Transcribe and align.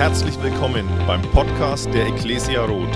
Herzlich 0.00 0.42
willkommen 0.42 0.88
beim 1.06 1.20
Podcast 1.20 1.92
der 1.92 2.06
Ecclesia 2.06 2.64
Roth. 2.64 2.88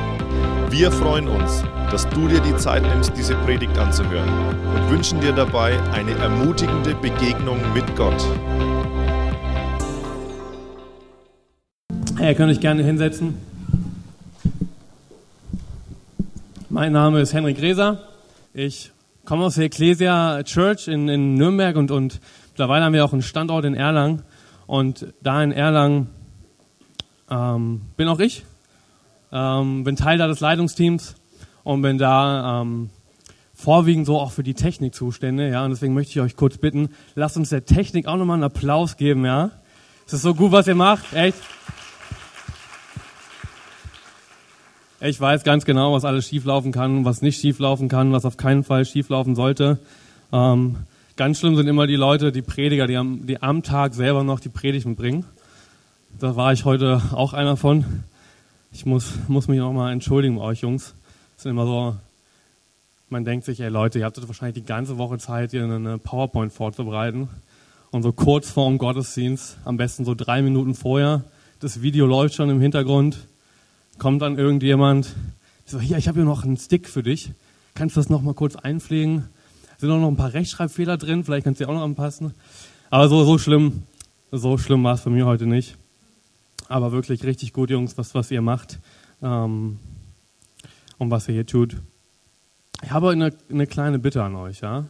Wir 0.71 0.91
freuen 0.91 1.29
uns, 1.29 1.62
dass 1.91 2.08
du 2.08 2.29
dir 2.29 2.41
die 2.41 2.57
Zeit 2.57 2.83
nimmst, 2.83 3.15
diese 3.15 3.34
Predigt 3.34 3.77
anzuhören 3.77 4.27
und 4.75 4.91
wünschen 4.91 5.20
dir 5.20 5.32
dabei 5.32 5.78
eine 5.92 6.12
ermutigende 6.12 6.94
Begegnung 6.94 7.58
mit 7.75 7.84
Gott. 7.94 8.27
Ihr 12.18 12.35
könnt 12.35 12.51
euch 12.51 12.61
gerne 12.61 12.82
hinsetzen. 12.82 13.36
Mein 16.71 16.93
Name 16.93 17.21
ist 17.21 17.34
Henrik 17.34 17.61
Reser. 17.61 17.98
Ich 18.55 18.93
komme 19.27 19.45
aus 19.45 19.57
der 19.57 19.66
Ecclesia 19.66 20.43
Church 20.45 20.89
in, 20.89 21.11
in 21.11 21.34
Nürnberg 21.34 21.77
und, 21.77 21.91
und 21.91 22.18
mittlerweile 22.52 22.86
haben 22.86 22.95
wir 22.95 23.05
auch 23.05 23.12
einen 23.12 23.21
Standort 23.21 23.66
in 23.66 23.75
Erlangen. 23.75 24.23
Und 24.66 25.12
da 25.23 25.43
in 25.43 25.52
Erlangen 25.52 26.09
ähm, 27.30 27.82
bin 27.96 28.09
auch 28.09 28.20
ich, 28.20 28.45
ähm, 29.32 29.84
bin 29.84 29.96
Teil 29.96 30.19
da 30.19 30.27
des 30.27 30.41
Leitungsteams 30.41 31.16
und 31.62 31.82
bin 31.82 31.98
da 31.98 32.62
ähm, 32.62 32.91
vorwiegend 33.55 34.06
so 34.06 34.19
auch 34.19 34.32
für 34.32 34.42
die 34.42 34.55
Technik 34.55 34.95
zuständig. 34.95 35.52
Ja, 35.52 35.65
und 35.65 35.70
deswegen 35.70 35.95
möchte 35.95 36.12
ich 36.12 36.20
euch 36.20 36.37
kurz 36.37 36.59
bitten, 36.59 36.91
lasst 37.15 37.37
uns 37.37 37.48
der 37.48 37.65
Technik 37.65 38.06
auch 38.06 38.16
nochmal 38.16 38.34
einen 38.34 38.45
Applaus 38.45 38.96
geben. 38.96 39.24
Ja, 39.24 39.51
es 40.06 40.12
ist 40.12 40.23
so 40.23 40.34
gut, 40.34 40.52
was 40.52 40.66
ihr 40.66 40.74
macht, 40.74 41.12
echt. 41.15 41.38
Ich 45.01 45.20
weiß 45.20 45.45
ganz 45.45 45.66
genau, 45.66 45.93
was 45.93 46.04
alles 46.04 46.29
schieflaufen 46.29 46.73
kann, 46.73 47.04
was 47.04 47.20
nicht 47.20 47.38
schieflaufen 47.38 47.88
kann, 47.88 48.12
was 48.12 48.24
auf 48.24 48.38
keinen 48.38 48.65
Fall 48.65 48.87
schieflaufen 48.87 49.34
sollte. 49.34 49.79
Ähm, 50.32 50.77
ganz 51.16 51.41
schlimm 51.41 51.56
sind 51.56 51.66
immer 51.68 51.87
die 51.87 51.96
Leute, 51.96 52.32
die 52.32 52.41
Prediger, 52.41 52.87
die 52.87 52.96
am, 52.96 53.27
die 53.27 53.43
am 53.43 53.62
Tag 53.62 53.93
selber 53.95 54.24
noch 54.24 54.41
die 54.41 54.48
Predigten 54.48 54.96
bringen. 54.96 55.27
Da 56.18 56.36
war 56.36 56.52
ich 56.52 56.64
heute 56.64 57.02
auch 57.12 57.32
einer 57.32 57.56
von. 57.56 57.84
Ich 58.73 58.86
muss, 58.86 59.12
muss 59.28 59.48
mich 59.48 59.59
nochmal 59.59 59.92
entschuldigen 59.92 60.37
bei 60.37 60.43
euch 60.43 60.60
Jungs. 60.60 60.95
Es 61.37 61.43
sind 61.43 61.51
immer 61.51 61.66
so, 61.66 61.96
man 63.09 63.24
denkt 63.24 63.45
sich, 63.45 63.60
ey 63.60 63.68
Leute, 63.68 63.98
ihr 63.98 64.04
habt 64.04 64.26
wahrscheinlich 64.26 64.62
die 64.62 64.66
ganze 64.66 64.98
Woche 64.98 65.18
Zeit, 65.18 65.50
hier 65.50 65.64
eine 65.64 65.98
PowerPoint 65.98 66.52
vorzubereiten. 66.52 67.28
Und 67.90 68.02
so 68.02 68.12
kurz 68.12 68.50
vor 68.50 68.68
dem 68.68 68.78
Gottesdienst, 68.78 69.58
am 69.64 69.76
besten 69.76 70.04
so 70.04 70.14
drei 70.14 70.42
Minuten 70.42 70.74
vorher, 70.74 71.24
das 71.60 71.82
Video 71.82 72.06
läuft 72.06 72.34
schon 72.34 72.50
im 72.50 72.60
Hintergrund 72.60 73.26
kommt 73.98 74.22
dann 74.22 74.38
irgendjemand, 74.38 75.14
so, 75.64 75.80
hier, 75.80 75.98
ich 75.98 76.08
habe 76.08 76.18
hier 76.18 76.24
noch 76.24 76.44
einen 76.44 76.56
Stick 76.56 76.88
für 76.88 77.02
dich. 77.02 77.30
Kannst 77.74 77.96
du 77.96 78.00
das 78.00 78.10
noch 78.10 78.22
mal 78.22 78.34
kurz 78.34 78.56
einpflegen? 78.56 79.28
Sind 79.78 79.90
auch 79.90 80.00
noch 80.00 80.08
ein 80.08 80.16
paar 80.16 80.32
Rechtschreibfehler 80.32 80.96
drin, 80.96 81.24
vielleicht 81.24 81.44
kannst 81.44 81.60
du 81.60 81.64
die 81.64 81.70
auch 81.70 81.74
noch 81.74 81.82
anpassen. 81.82 82.34
Aber 82.90 83.08
so, 83.08 83.24
so 83.24 83.38
schlimm, 83.38 83.82
so 84.30 84.58
schlimm 84.58 84.84
war 84.84 84.94
es 84.94 85.00
für 85.00 85.10
mich 85.10 85.24
heute 85.24 85.46
nicht. 85.46 85.76
Aber 86.68 86.92
wirklich 86.92 87.24
richtig 87.24 87.52
gut, 87.52 87.70
Jungs, 87.70 87.98
was, 87.98 88.14
was 88.14 88.30
ihr 88.30 88.42
macht 88.42 88.80
ähm, 89.22 89.78
und 90.98 91.10
was 91.10 91.28
ihr 91.28 91.34
hier 91.34 91.46
tut. 91.46 91.76
Ich 92.82 92.90
habe 92.90 93.10
eine, 93.10 93.32
eine 93.50 93.66
kleine 93.66 93.98
Bitte 93.98 94.22
an 94.22 94.34
euch. 94.36 94.60
Ja? 94.60 94.86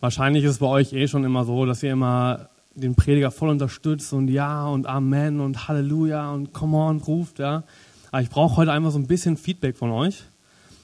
Wahrscheinlich 0.00 0.44
ist 0.44 0.52
es 0.52 0.58
bei 0.58 0.66
euch 0.66 0.92
eh 0.92 1.08
schon 1.08 1.24
immer 1.24 1.44
so, 1.44 1.66
dass 1.66 1.82
ihr 1.82 1.92
immer 1.92 2.50
den 2.74 2.94
Prediger 2.94 3.30
voll 3.30 3.48
unterstützt 3.48 4.12
und 4.12 4.28
Ja 4.28 4.66
und 4.66 4.86
Amen 4.86 5.40
und 5.40 5.68
Halleluja 5.68 6.30
und 6.32 6.52
Come 6.52 6.76
on 6.76 6.98
ruft. 6.98 7.38
Ja? 7.38 7.64
Aber 8.10 8.22
ich 8.22 8.30
brauche 8.30 8.56
heute 8.56 8.72
einfach 8.72 8.90
so 8.90 8.98
ein 8.98 9.06
bisschen 9.06 9.36
Feedback 9.36 9.76
von 9.76 9.90
euch. 9.90 10.24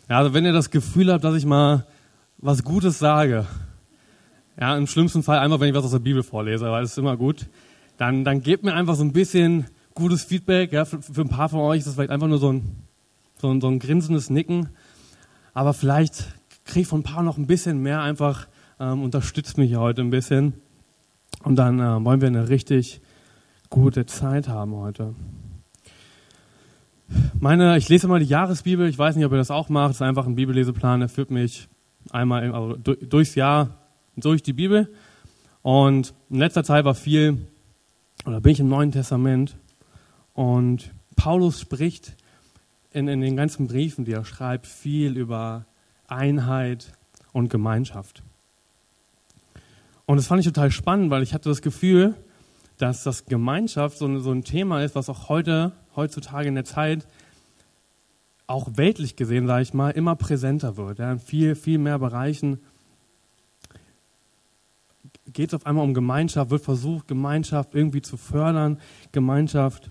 Ja, 0.08 0.19
also 0.19 0.34
wenn 0.34 0.44
ihr 0.44 0.53
das 0.53 0.70
Gefühl 0.70 1.12
habt, 1.12 1.25
dass 1.25 1.34
ich 1.34 1.47
mal 1.47 1.86
was 2.38 2.62
Gutes 2.62 2.98
sage, 2.98 3.47
ja, 4.58 4.77
im 4.77 4.86
schlimmsten 4.86 5.22
Fall 5.22 5.38
einfach, 5.38 5.60
wenn 5.60 5.69
ich 5.69 5.75
was 5.75 5.84
aus 5.84 5.91
der 5.91 5.98
Bibel 5.98 6.22
vorlese, 6.22 6.70
weil 6.70 6.83
das 6.83 6.92
ist 6.92 6.98
immer 6.98 7.16
gut, 7.16 7.47
dann, 7.97 8.25
dann 8.25 8.42
gebt 8.42 8.62
mir 8.62 8.75
einfach 8.75 8.94
so 8.94 9.03
ein 9.03 9.12
bisschen 9.12 9.66
gutes 9.97 10.22
Feedback. 10.22 10.72
Ja, 10.72 10.84
für, 10.84 11.02
für 11.02 11.22
ein 11.22 11.28
paar 11.28 11.48
von 11.48 11.61
euch 11.61 11.78
ist 11.78 11.89
das 11.89 11.94
vielleicht 11.94 12.11
einfach 12.11 12.28
nur 12.28 12.39
so 12.39 12.52
ein, 12.52 12.77
so 13.41 13.50
ein, 13.50 13.61
so 13.61 13.66
ein 13.66 13.80
grinsendes 13.80 14.30
Nicken. 14.30 14.69
Aber 15.53 15.72
vielleicht 15.72 16.28
kriege 16.64 16.83
ich 16.83 16.86
von 16.86 17.00
ein 17.00 17.03
paar 17.03 17.25
noch 17.25 17.38
ein 17.38 17.48
bisschen 17.48 17.82
mehr 17.82 18.03
einfach, 18.03 18.47
ähm, 18.78 19.03
unterstützt 19.03 19.59
mich 19.59 19.75
heute 19.75 20.03
ein 20.03 20.10
bisschen. 20.10 20.53
Und 21.43 21.56
dann 21.56 21.81
äh, 21.81 22.04
wollen 22.04 22.21
wir 22.21 22.28
eine 22.28 22.48
richtig 22.48 23.00
gute 23.71 24.06
Zeit 24.06 24.48
haben 24.48 24.75
heute. 24.75 25.15
Meine, 27.38 27.78
ich 27.78 27.88
lese 27.88 28.06
mal 28.06 28.21
die 28.21 28.26
Jahresbibel. 28.26 28.88
Ich 28.88 28.98
weiß 28.98 29.16
nicht, 29.16 29.25
ob 29.25 29.32
ihr 29.32 29.38
das 29.38 29.50
auch 29.50 29.69
macht. 29.69 29.91
Es 29.91 29.97
ist 29.97 30.03
einfach 30.03 30.26
ein 30.26 30.34
Bibelleseplan. 30.34 31.00
Der 31.00 31.09
führt 31.09 31.31
mich 31.31 31.69
einmal 32.10 32.53
also 32.53 32.76
durchs 32.76 33.34
Jahr 33.34 33.78
durch 34.16 34.42
die 34.42 34.53
Bibel. 34.53 34.92
Und 35.62 36.15
in 36.31 36.38
letzter 36.38 36.65
Zeit 36.65 36.84
war 36.84 36.94
viel, 36.94 37.47
oder 38.25 38.41
bin 38.41 38.53
ich 38.53 38.60
im 38.60 38.69
Neuen 38.69 38.92
Testament. 38.92 39.56
Und 40.36 40.92
Paulus 41.16 41.58
spricht 41.58 42.14
in, 42.92 43.08
in 43.08 43.22
den 43.22 43.36
ganzen 43.36 43.66
Briefen, 43.69 44.04
die 44.04 44.12
er 44.12 44.26
schreibt, 44.26 44.66
viel 44.66 45.16
über 45.16 45.64
Einheit 46.08 46.92
und 47.32 47.48
Gemeinschaft. 47.48 48.22
Und 50.04 50.19
das 50.19 50.26
fand 50.26 50.41
ich 50.41 50.47
total 50.47 50.70
spannend, 50.70 51.10
weil 51.10 51.22
ich 51.22 51.32
hatte 51.32 51.48
das 51.48 51.62
Gefühl, 51.62 52.14
dass 52.76 53.02
das 53.02 53.24
Gemeinschaft 53.24 53.97
so, 53.97 54.19
so 54.19 54.30
ein 54.30 54.44
Thema 54.44 54.84
ist, 54.84 54.94
was 54.94 55.08
auch 55.08 55.30
heute 55.30 55.72
heutzutage 55.97 56.48
in 56.48 56.54
der 56.54 56.66
Zeit 56.66 57.06
auch 58.47 58.68
weltlich 58.76 59.16
gesehen, 59.16 59.47
sage 59.47 59.62
ich 59.62 59.72
mal, 59.72 59.91
immer 59.91 60.16
präsenter 60.16 60.76
wird. 60.76 60.98
Ja, 60.98 61.10
in 61.10 61.18
viel, 61.18 61.54
viel 61.54 61.78
mehr 61.78 61.98
Bereichen 61.98 62.60
geht 65.32 65.48
es 65.48 65.54
auf 65.54 65.64
einmal 65.64 65.84
um 65.84 65.94
Gemeinschaft, 65.94 66.50
wird 66.50 66.62
versucht, 66.62 67.08
Gemeinschaft 67.08 67.74
irgendwie 67.74 68.03
zu 68.03 68.18
fördern, 68.18 68.78
Gemeinschaft 69.12 69.91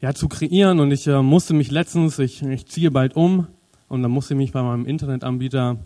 ja, 0.00 0.14
zu 0.14 0.28
kreieren. 0.28 0.80
Und 0.80 0.90
ich 0.90 1.06
äh, 1.06 1.22
musste 1.22 1.54
mich 1.54 1.70
letztens, 1.70 2.18
ich, 2.18 2.42
ich 2.42 2.66
ziehe 2.66 2.90
bald 2.90 3.16
um, 3.16 3.46
und 3.88 4.02
dann 4.02 4.10
musste 4.10 4.34
ich 4.34 4.38
mich 4.38 4.52
bei 4.52 4.62
meinem 4.62 4.86
Internetanbieter 4.86 5.76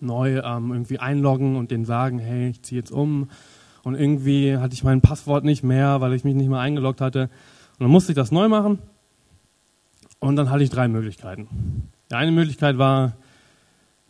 neu 0.00 0.38
ähm, 0.38 0.72
irgendwie 0.72 0.98
einloggen 0.98 1.56
und 1.56 1.70
denen 1.70 1.84
sagen, 1.84 2.18
hey, 2.18 2.50
ich 2.50 2.62
ziehe 2.62 2.80
jetzt 2.80 2.92
um 2.92 3.28
und 3.82 3.94
irgendwie 3.94 4.56
hatte 4.56 4.74
ich 4.74 4.84
mein 4.84 5.00
Passwort 5.00 5.44
nicht 5.44 5.62
mehr, 5.62 6.00
weil 6.00 6.12
ich 6.12 6.24
mich 6.24 6.34
nicht 6.34 6.48
mehr 6.48 6.60
eingeloggt 6.60 7.00
hatte. 7.00 7.30
Und 7.78 7.80
dann 7.80 7.90
musste 7.90 8.12
ich 8.12 8.16
das 8.16 8.30
neu 8.30 8.48
machen. 8.48 8.78
Und 10.18 10.36
dann 10.36 10.50
hatte 10.50 10.62
ich 10.62 10.70
drei 10.70 10.88
Möglichkeiten. 10.88 11.88
Die 12.10 12.14
eine 12.14 12.32
Möglichkeit 12.32 12.76
war, 12.76 13.16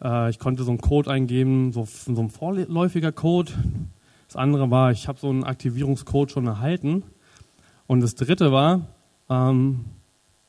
äh, 0.02 0.28
ich 0.30 0.40
konnte 0.40 0.64
so 0.64 0.70
einen 0.70 0.80
Code 0.80 1.10
eingeben, 1.10 1.72
so, 1.72 1.84
so 1.86 2.20
ein 2.20 2.30
vorläufiger 2.30 3.12
Code. 3.12 3.52
Das 4.26 4.34
andere 4.36 4.70
war, 4.70 4.90
ich 4.90 5.06
habe 5.06 5.20
so 5.20 5.28
einen 5.30 5.44
Aktivierungscode 5.44 6.32
schon 6.32 6.46
erhalten. 6.46 7.04
Und 7.90 8.02
das 8.02 8.14
dritte 8.14 8.52
war, 8.52 8.86
ähm, 9.28 9.86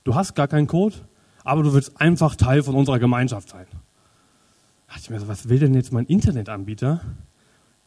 du 0.04 0.14
hast 0.14 0.36
gar 0.36 0.48
keinen 0.48 0.68
Code, 0.68 0.98
aber 1.44 1.64
du 1.64 1.74
willst 1.74 2.00
einfach 2.00 2.36
Teil 2.36 2.62
von 2.62 2.76
unserer 2.76 3.00
Gemeinschaft 3.00 3.50
sein. 3.50 3.66
Da 3.72 4.94
dachte 4.94 5.02
ich 5.02 5.10
mir 5.10 5.20
so, 5.20 5.28
was 5.28 5.50
will 5.50 5.58
denn 5.58 5.74
jetzt 5.74 5.92
mein 5.92 6.06
Internetanbieter, 6.06 7.02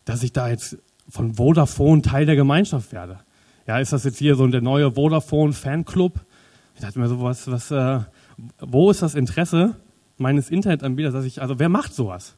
dass 0.06 0.24
ich 0.24 0.32
da 0.32 0.48
jetzt 0.48 0.78
von 1.08 1.34
Vodafone 1.34 2.02
Teil 2.02 2.26
der 2.26 2.34
Gemeinschaft 2.34 2.90
werde. 2.90 3.20
Ja, 3.64 3.78
ist 3.78 3.92
das 3.92 4.02
jetzt 4.02 4.18
hier 4.18 4.34
so 4.34 4.44
der 4.48 4.60
neue 4.60 4.90
Vodafone 4.90 5.52
Fanclub? 5.52 6.18
Ich 6.74 6.80
dachte 6.80 6.98
mir 6.98 7.06
so, 7.06 7.22
was, 7.22 7.48
was, 7.48 7.70
äh, 7.70 8.00
wo 8.58 8.90
ist 8.90 9.02
das 9.02 9.14
Interesse 9.14 9.76
meines 10.16 10.50
Internetanbieters, 10.50 11.12
dass 11.12 11.24
ich, 11.24 11.40
also 11.40 11.60
wer 11.60 11.68
macht 11.68 11.94
sowas? 11.94 12.36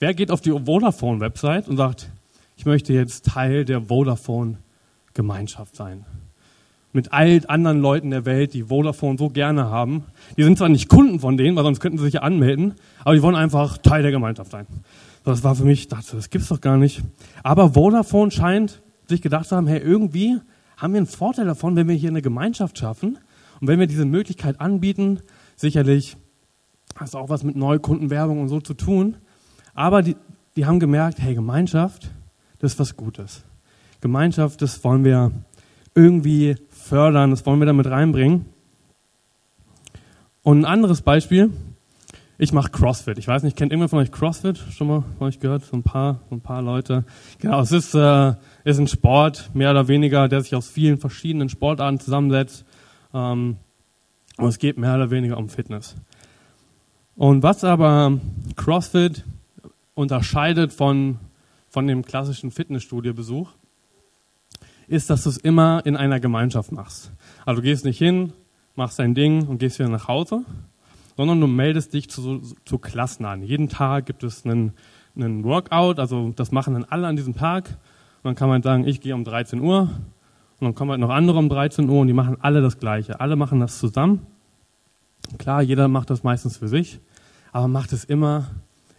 Wer 0.00 0.12
geht 0.12 0.30
auf 0.30 0.42
die 0.42 0.50
Vodafone-Website 0.50 1.66
und 1.66 1.78
sagt, 1.78 2.10
ich 2.56 2.66
möchte 2.66 2.92
jetzt 2.92 3.24
Teil 3.24 3.64
der 3.64 3.80
Vodafone-Gemeinschaft 3.88 5.74
sein? 5.74 6.04
Mit 6.92 7.12
all 7.12 7.42
anderen 7.48 7.80
Leuten 7.80 8.10
der 8.10 8.24
Welt, 8.24 8.54
die 8.54 8.64
Vodafone 8.64 9.18
so 9.18 9.28
gerne 9.28 9.70
haben. 9.70 10.04
Die 10.36 10.42
sind 10.42 10.56
zwar 10.56 10.68
nicht 10.68 10.88
Kunden 10.88 11.20
von 11.20 11.36
denen, 11.36 11.54
weil 11.56 11.64
sonst 11.64 11.80
könnten 11.80 11.98
sie 11.98 12.04
sich 12.04 12.14
ja 12.14 12.22
anmelden, 12.22 12.74
aber 13.04 13.14
die 13.14 13.22
wollen 13.22 13.36
einfach 13.36 13.78
Teil 13.78 14.02
der 14.02 14.10
Gemeinschaft 14.10 14.50
sein. 14.50 14.66
Das 15.24 15.44
war 15.44 15.54
für 15.54 15.64
mich, 15.64 15.80
ich 15.80 15.88
dachte, 15.88 16.16
das 16.16 16.30
gibt's 16.30 16.48
doch 16.48 16.60
gar 16.60 16.78
nicht. 16.78 17.02
Aber 17.42 17.74
Vodafone 17.74 18.30
scheint 18.30 18.80
sich 19.06 19.20
gedacht 19.20 19.46
zu 19.46 19.56
haben, 19.56 19.66
hey, 19.66 19.80
irgendwie 19.80 20.38
haben 20.78 20.94
wir 20.94 20.98
einen 20.98 21.06
Vorteil 21.06 21.44
davon, 21.44 21.76
wenn 21.76 21.88
wir 21.88 21.94
hier 21.94 22.10
eine 22.10 22.22
Gemeinschaft 22.22 22.78
schaffen 22.78 23.18
und 23.60 23.68
wenn 23.68 23.78
wir 23.78 23.86
diese 23.86 24.06
Möglichkeit 24.06 24.60
anbieten. 24.60 25.20
Sicherlich 25.56 26.16
hat 26.96 27.08
es 27.08 27.14
auch 27.14 27.28
was 27.28 27.42
mit 27.42 27.56
Neukundenwerbung 27.56 28.40
und 28.40 28.48
so 28.48 28.60
zu 28.60 28.74
tun. 28.74 29.16
Aber 29.74 30.02
die, 30.02 30.16
die 30.56 30.66
haben 30.66 30.80
gemerkt, 30.80 31.20
hey, 31.20 31.34
Gemeinschaft, 31.34 32.10
das 32.60 32.72
ist 32.72 32.78
was 32.78 32.96
Gutes. 32.96 33.44
Gemeinschaft, 34.00 34.62
das 34.62 34.82
wollen 34.84 35.04
wir 35.04 35.32
irgendwie 35.94 36.56
fördern, 36.88 37.30
das 37.30 37.46
wollen 37.46 37.60
wir 37.60 37.66
damit 37.66 37.86
reinbringen. 37.86 38.46
Und 40.42 40.60
ein 40.60 40.64
anderes 40.64 41.02
Beispiel, 41.02 41.50
ich 42.38 42.52
mache 42.52 42.70
CrossFit. 42.70 43.18
Ich 43.18 43.26
weiß 43.26 43.42
nicht, 43.42 43.56
kennt 43.56 43.72
irgendwer 43.72 43.88
von 43.88 43.98
euch 43.98 44.12
CrossFit? 44.12 44.58
Schon 44.70 44.86
mal 44.86 45.04
von 45.18 45.26
euch 45.26 45.40
gehört? 45.40 45.64
So 45.64 45.76
ein 45.76 45.82
paar, 45.82 46.20
so 46.30 46.36
ein 46.36 46.40
paar 46.40 46.62
Leute. 46.62 47.04
Genau, 47.40 47.60
es 47.60 47.72
ist, 47.72 47.94
äh, 47.94 48.34
ist 48.64 48.78
ein 48.78 48.86
Sport, 48.86 49.50
mehr 49.54 49.72
oder 49.72 49.88
weniger, 49.88 50.28
der 50.28 50.40
sich 50.40 50.54
aus 50.54 50.68
vielen 50.68 50.98
verschiedenen 50.98 51.48
Sportarten 51.48 51.98
zusammensetzt. 51.98 52.64
Ähm, 53.12 53.56
und 54.36 54.46
es 54.46 54.58
geht 54.58 54.78
mehr 54.78 54.94
oder 54.94 55.10
weniger 55.10 55.36
um 55.36 55.48
Fitness. 55.48 55.96
Und 57.16 57.42
was 57.42 57.64
aber 57.64 58.18
CrossFit 58.54 59.24
unterscheidet 59.94 60.72
von, 60.72 61.18
von 61.68 61.88
dem 61.88 62.04
klassischen 62.04 62.52
Fitnessstudio-Besuch, 62.52 63.50
ist, 64.88 65.10
dass 65.10 65.24
du 65.24 65.30
es 65.30 65.36
immer 65.36 65.82
in 65.84 65.96
einer 65.96 66.20
Gemeinschaft 66.20 66.72
machst. 66.72 67.12
Also 67.44 67.60
du 67.60 67.66
gehst 67.66 67.84
nicht 67.84 67.98
hin, 67.98 68.32
machst 68.74 68.98
dein 68.98 69.14
Ding 69.14 69.46
und 69.46 69.58
gehst 69.58 69.78
wieder 69.78 69.88
nach 69.88 70.08
Hause, 70.08 70.44
sondern 71.16 71.40
du 71.40 71.46
meldest 71.46 71.94
dich 71.94 72.08
zu, 72.08 72.40
zu 72.64 72.78
Klassen 72.78 73.24
an. 73.24 73.42
Jeden 73.42 73.68
Tag 73.68 74.06
gibt 74.06 74.24
es 74.24 74.44
einen, 74.44 74.72
einen 75.16 75.44
Workout, 75.44 75.98
also 75.98 76.32
das 76.34 76.52
machen 76.52 76.74
dann 76.74 76.84
alle 76.84 77.06
an 77.06 77.16
diesem 77.16 77.34
Tag. 77.34 77.68
Und 77.68 78.24
dann 78.24 78.34
kann 78.34 78.48
man 78.48 78.62
sagen, 78.62 78.86
ich 78.86 79.00
gehe 79.00 79.14
um 79.14 79.24
13 79.24 79.60
Uhr 79.60 79.90
und 80.60 80.64
dann 80.64 80.74
kommen 80.74 80.90
halt 80.90 81.00
noch 81.00 81.10
andere 81.10 81.38
um 81.38 81.48
13 81.48 81.88
Uhr 81.88 82.00
und 82.00 82.08
die 82.08 82.12
machen 82.12 82.36
alle 82.40 82.60
das 82.60 82.78
Gleiche. 82.78 83.20
Alle 83.20 83.36
machen 83.36 83.60
das 83.60 83.78
zusammen. 83.78 84.26
Klar, 85.38 85.62
jeder 85.62 85.88
macht 85.88 86.10
das 86.10 86.22
meistens 86.22 86.56
für 86.56 86.68
sich, 86.68 87.00
aber 87.52 87.68
macht 87.68 87.92
es 87.92 88.04
immer 88.04 88.48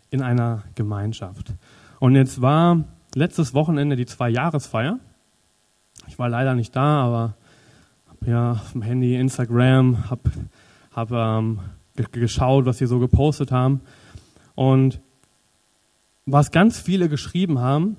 in 0.09 0.21
einer 0.21 0.63
Gemeinschaft. 0.75 1.53
Und 1.99 2.15
jetzt 2.15 2.41
war 2.41 2.83
letztes 3.15 3.53
Wochenende 3.53 3.95
die 3.95 4.05
Zwei-Jahresfeier. 4.05 4.99
Ich 6.09 6.17
war 6.17 6.27
leider 6.27 6.55
nicht 6.55 6.75
da, 6.75 7.03
aber 7.03 7.35
habe 8.07 8.31
ja 8.31 8.51
auf 8.53 8.71
dem 8.71 8.81
Handy, 8.81 9.15
Instagram, 9.15 10.09
habe 10.09 10.31
hab, 10.91 11.11
ähm, 11.11 11.59
geschaut, 12.11 12.65
was 12.65 12.79
sie 12.79 12.87
so 12.87 12.97
gepostet 12.97 13.51
haben. 13.51 13.81
Und 14.55 15.01
was 16.25 16.49
ganz 16.49 16.79
viele 16.79 17.09
geschrieben 17.09 17.59
haben, 17.59 17.95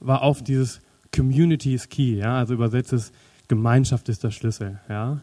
war 0.00 0.22
auf 0.22 0.42
dieses 0.42 0.80
Community 1.14 1.74
is 1.74 1.88
key, 1.88 2.16
ja, 2.16 2.38
also 2.38 2.54
übersetzt 2.54 2.92
es 2.92 3.12
Gemeinschaft 3.46 4.08
ist 4.08 4.24
der 4.24 4.32
Schlüssel, 4.32 4.80
ja. 4.88 5.20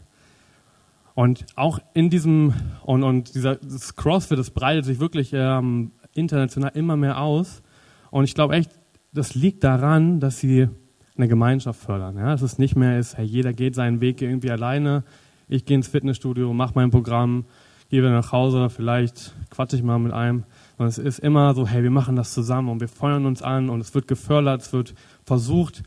Und 1.15 1.45
auch 1.55 1.79
in 1.93 2.09
diesem, 2.09 2.53
und, 2.83 3.03
und 3.03 3.35
dieser, 3.35 3.55
das 3.55 3.95
CrossFit, 3.95 4.39
das 4.39 4.51
breitet 4.51 4.85
sich 4.85 4.99
wirklich 5.01 5.31
ähm, 5.33 5.91
international 6.13 6.71
immer 6.75 6.95
mehr 6.95 7.19
aus. 7.19 7.61
Und 8.09 8.23
ich 8.23 8.35
glaube 8.35 8.55
echt, 8.55 8.71
das 9.11 9.35
liegt 9.35 9.63
daran, 9.63 10.19
dass 10.19 10.39
sie 10.39 10.69
eine 11.17 11.27
Gemeinschaft 11.27 11.79
fördern. 11.79 12.17
Ja? 12.17 12.31
Dass 12.31 12.41
es 12.41 12.57
nicht 12.57 12.75
mehr 12.75 12.99
ist, 12.99 13.17
hey, 13.17 13.25
jeder 13.25 13.53
geht 13.53 13.75
seinen 13.75 14.01
Weg 14.01 14.21
irgendwie 14.21 14.51
alleine. 14.51 15.03
Ich 15.47 15.65
gehe 15.65 15.75
ins 15.75 15.87
Fitnessstudio, 15.87 16.53
mache 16.53 16.73
mein 16.75 16.91
Programm, 16.91 17.45
gehe 17.89 18.01
wieder 18.01 18.11
nach 18.11 18.31
Hause, 18.31 18.69
vielleicht 18.69 19.33
quatsche 19.49 19.77
ich 19.77 19.83
mal 19.83 19.99
mit 19.99 20.13
einem. 20.13 20.43
Und 20.77 20.87
es 20.87 20.97
ist 20.97 21.19
immer 21.19 21.53
so, 21.53 21.67
hey, 21.67 21.83
wir 21.83 21.91
machen 21.91 22.15
das 22.15 22.33
zusammen 22.33 22.69
und 22.69 22.81
wir 22.81 22.89
feuern 22.89 23.25
uns 23.25 23.41
an 23.41 23.69
und 23.69 23.79
es 23.81 23.95
wird 23.95 24.07
gefördert, 24.07 24.61
es 24.61 24.73
wird 24.73 24.93
versucht, 25.23 25.83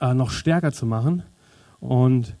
äh, 0.00 0.14
noch 0.14 0.30
stärker 0.30 0.72
zu 0.72 0.86
machen. 0.86 1.22
Und 1.80 2.36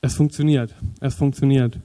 es 0.00 0.14
funktioniert. 0.14 0.74
Es 1.00 1.14
funktioniert. 1.14 1.78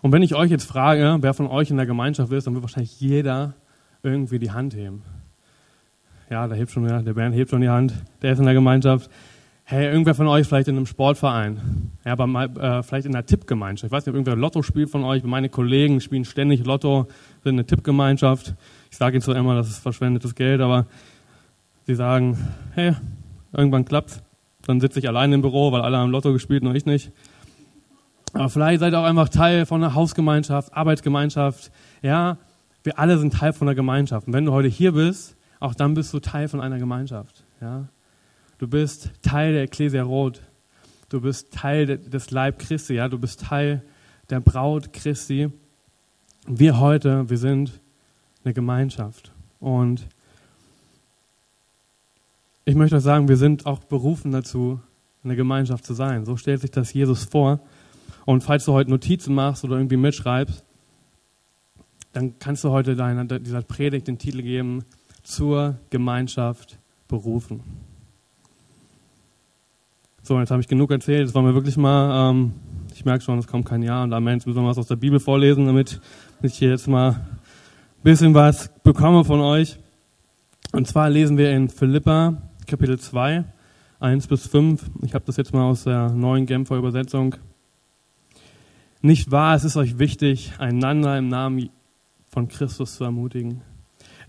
Und 0.00 0.12
wenn 0.12 0.22
ich 0.22 0.34
euch 0.34 0.50
jetzt 0.50 0.64
frage, 0.64 1.18
wer 1.20 1.34
von 1.34 1.46
euch 1.46 1.70
in 1.70 1.76
der 1.76 1.86
Gemeinschaft 1.86 2.32
ist, 2.32 2.46
dann 2.46 2.54
wird 2.54 2.64
wahrscheinlich 2.64 3.00
jeder 3.00 3.54
irgendwie 4.02 4.38
die 4.38 4.50
Hand 4.50 4.74
heben. 4.74 5.02
Ja, 6.32 6.48
der 6.48 6.56
hebt 6.56 6.70
schon, 6.70 6.88
ja, 6.88 7.02
der 7.02 7.12
Bernd 7.12 7.34
hebt 7.34 7.50
schon 7.50 7.60
die 7.60 7.68
Hand. 7.68 7.92
Der 8.22 8.32
ist 8.32 8.38
in 8.38 8.46
der 8.46 8.54
Gemeinschaft. 8.54 9.10
Hey, 9.64 9.84
irgendwer 9.84 10.14
von 10.14 10.26
euch 10.28 10.46
vielleicht 10.46 10.66
in 10.66 10.76
einem 10.76 10.86
Sportverein. 10.86 11.90
Ja, 12.06 12.16
mal, 12.24 12.46
äh, 12.56 12.82
vielleicht 12.82 13.04
in 13.04 13.14
einer 13.14 13.26
Tippgemeinschaft. 13.26 13.84
Ich 13.84 13.92
weiß 13.92 14.06
nicht, 14.06 14.12
ob 14.12 14.14
irgendwer 14.14 14.36
Lotto 14.36 14.62
spielt 14.62 14.88
von 14.88 15.04
euch. 15.04 15.24
Meine 15.24 15.50
Kollegen 15.50 16.00
spielen 16.00 16.24
ständig 16.24 16.64
Lotto, 16.64 17.06
sind 17.44 17.56
eine 17.56 17.66
Tippgemeinschaft. 17.66 18.54
Ich 18.90 18.96
sage 18.96 19.16
ihnen 19.16 19.20
zwar 19.20 19.36
immer, 19.36 19.56
das 19.56 19.68
ist 19.68 19.80
verschwendetes 19.80 20.34
Geld, 20.34 20.62
aber 20.62 20.86
sie 21.86 21.94
sagen, 21.94 22.38
hey, 22.70 22.94
irgendwann 23.52 23.84
klappt's. 23.84 24.22
Dann 24.64 24.80
sitze 24.80 25.00
ich 25.00 25.08
allein 25.08 25.34
im 25.34 25.42
Büro, 25.42 25.70
weil 25.70 25.82
alle 25.82 25.98
haben 25.98 26.10
Lotto 26.10 26.32
gespielt, 26.32 26.62
nur 26.62 26.74
ich 26.74 26.86
nicht. 26.86 27.12
Aber 28.32 28.48
vielleicht 28.48 28.80
seid 28.80 28.94
ihr 28.94 29.00
auch 29.00 29.04
einfach 29.04 29.28
Teil 29.28 29.66
von 29.66 29.84
einer 29.84 29.94
Hausgemeinschaft, 29.94 30.74
Arbeitsgemeinschaft. 30.74 31.70
Ja, 32.00 32.38
wir 32.84 32.98
alle 32.98 33.18
sind 33.18 33.34
Teil 33.34 33.52
von 33.52 33.68
einer 33.68 33.74
Gemeinschaft. 33.74 34.28
Und 34.28 34.32
wenn 34.32 34.46
du 34.46 34.52
heute 34.52 34.68
hier 34.68 34.92
bist, 34.92 35.36
auch 35.62 35.74
dann 35.74 35.94
bist 35.94 36.12
du 36.12 36.18
Teil 36.18 36.48
von 36.48 36.60
einer 36.60 36.78
Gemeinschaft. 36.78 37.44
Ja? 37.60 37.88
Du 38.58 38.66
bist 38.66 39.10
Teil 39.22 39.52
der 39.52 39.62
Ecclesia 39.62 40.02
Rot. 40.02 40.42
Du 41.08 41.20
bist 41.20 41.52
Teil 41.52 41.86
des 41.98 42.32
Leib 42.32 42.58
Christi. 42.58 42.94
Ja? 42.94 43.08
Du 43.08 43.18
bist 43.18 43.42
Teil 43.42 43.82
der 44.28 44.40
Braut 44.40 44.92
Christi. 44.92 45.50
Wir 46.46 46.80
heute, 46.80 47.30
wir 47.30 47.38
sind 47.38 47.80
eine 48.42 48.54
Gemeinschaft. 48.54 49.30
Und 49.60 50.08
ich 52.64 52.74
möchte 52.74 52.96
euch 52.96 53.02
sagen, 53.02 53.28
wir 53.28 53.36
sind 53.36 53.64
auch 53.64 53.78
berufen 53.84 54.32
dazu, 54.32 54.80
eine 55.22 55.36
Gemeinschaft 55.36 55.86
zu 55.86 55.94
sein. 55.94 56.24
So 56.24 56.36
stellt 56.36 56.60
sich 56.60 56.72
das 56.72 56.92
Jesus 56.92 57.22
vor. 57.22 57.60
Und 58.24 58.42
falls 58.42 58.64
du 58.64 58.72
heute 58.72 58.90
Notizen 58.90 59.32
machst 59.32 59.62
oder 59.62 59.76
irgendwie 59.76 59.96
mitschreibst, 59.96 60.64
dann 62.12 62.40
kannst 62.40 62.64
du 62.64 62.70
heute 62.70 62.96
deiner, 62.96 63.24
dieser 63.38 63.62
Predigt 63.62 64.08
den 64.08 64.18
Titel 64.18 64.42
geben, 64.42 64.84
zur 65.22 65.76
Gemeinschaft 65.90 66.78
berufen. 67.08 67.62
So, 70.22 70.38
jetzt 70.38 70.50
habe 70.50 70.60
ich 70.60 70.68
genug 70.68 70.90
erzählt. 70.90 71.26
Das 71.26 71.34
war 71.34 71.42
mir 71.42 71.54
wirklich 71.54 71.76
mal, 71.76 72.30
ähm, 72.30 72.52
ich 72.94 73.04
merke 73.04 73.24
schon, 73.24 73.38
es 73.38 73.46
kommt 73.46 73.66
kein 73.66 73.82
Jahr 73.82 74.04
und 74.04 74.12
am 74.12 74.26
Ende 74.26 74.48
müssen 74.48 74.62
wir 74.62 74.68
was 74.68 74.78
aus 74.78 74.86
der 74.86 74.96
Bibel 74.96 75.18
vorlesen, 75.18 75.66
damit 75.66 76.00
ich 76.42 76.54
hier 76.54 76.70
jetzt 76.70 76.86
mal 76.86 77.10
ein 77.10 77.38
bisschen 78.02 78.34
was 78.34 78.70
bekomme 78.82 79.24
von 79.24 79.40
euch. 79.40 79.78
Und 80.72 80.86
zwar 80.86 81.10
lesen 81.10 81.38
wir 81.38 81.50
in 81.50 81.68
Philippa 81.68 82.40
Kapitel 82.66 82.98
2, 82.98 83.44
1 84.00 84.26
bis 84.28 84.46
5. 84.46 84.90
Ich 85.02 85.14
habe 85.14 85.24
das 85.26 85.36
jetzt 85.36 85.52
mal 85.52 85.64
aus 85.64 85.84
der 85.84 86.10
neuen 86.10 86.46
Genfer 86.46 86.76
Übersetzung. 86.76 87.34
Nicht 89.00 89.32
wahr, 89.32 89.56
es 89.56 89.64
ist 89.64 89.76
euch 89.76 89.98
wichtig, 89.98 90.52
einander 90.58 91.18
im 91.18 91.28
Namen 91.28 91.70
von 92.28 92.46
Christus 92.46 92.94
zu 92.94 93.04
ermutigen. 93.04 93.62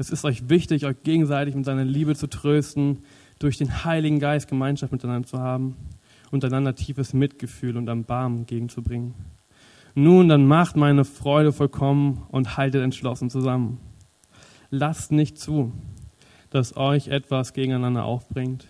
Es 0.04 0.10
ist 0.10 0.26
euch 0.26 0.50
wichtig, 0.50 0.86
euch 0.86 1.02
gegenseitig 1.04 1.56
mit 1.56 1.64
seiner 1.64 1.86
Liebe 1.86 2.14
zu 2.14 2.28
trösten, 2.28 3.06
durch 3.40 3.58
den 3.58 3.86
Heiligen 3.86 4.20
Geist 4.20 4.50
Gemeinschaft 4.50 4.92
miteinander 4.92 5.26
zu 5.26 5.40
haben 5.40 5.78
und 6.30 6.44
einander 6.44 6.76
tiefes 6.76 7.14
Mitgefühl 7.14 7.78
und 7.78 7.88
Erbarmen 7.88 8.40
entgegenzubringen. 8.40 9.14
Nun, 9.96 10.28
dann 10.28 10.46
macht 10.46 10.76
meine 10.76 11.06
Freude 11.06 11.54
vollkommen 11.54 12.22
und 12.32 12.58
haltet 12.58 12.84
entschlossen 12.84 13.30
zusammen. 13.30 13.80
Lasst 14.70 15.14
nicht 15.14 15.40
zu, 15.40 15.72
das 16.50 16.76
euch 16.76 17.08
etwas 17.08 17.54
gegeneinander 17.54 18.04
aufbringt, 18.04 18.68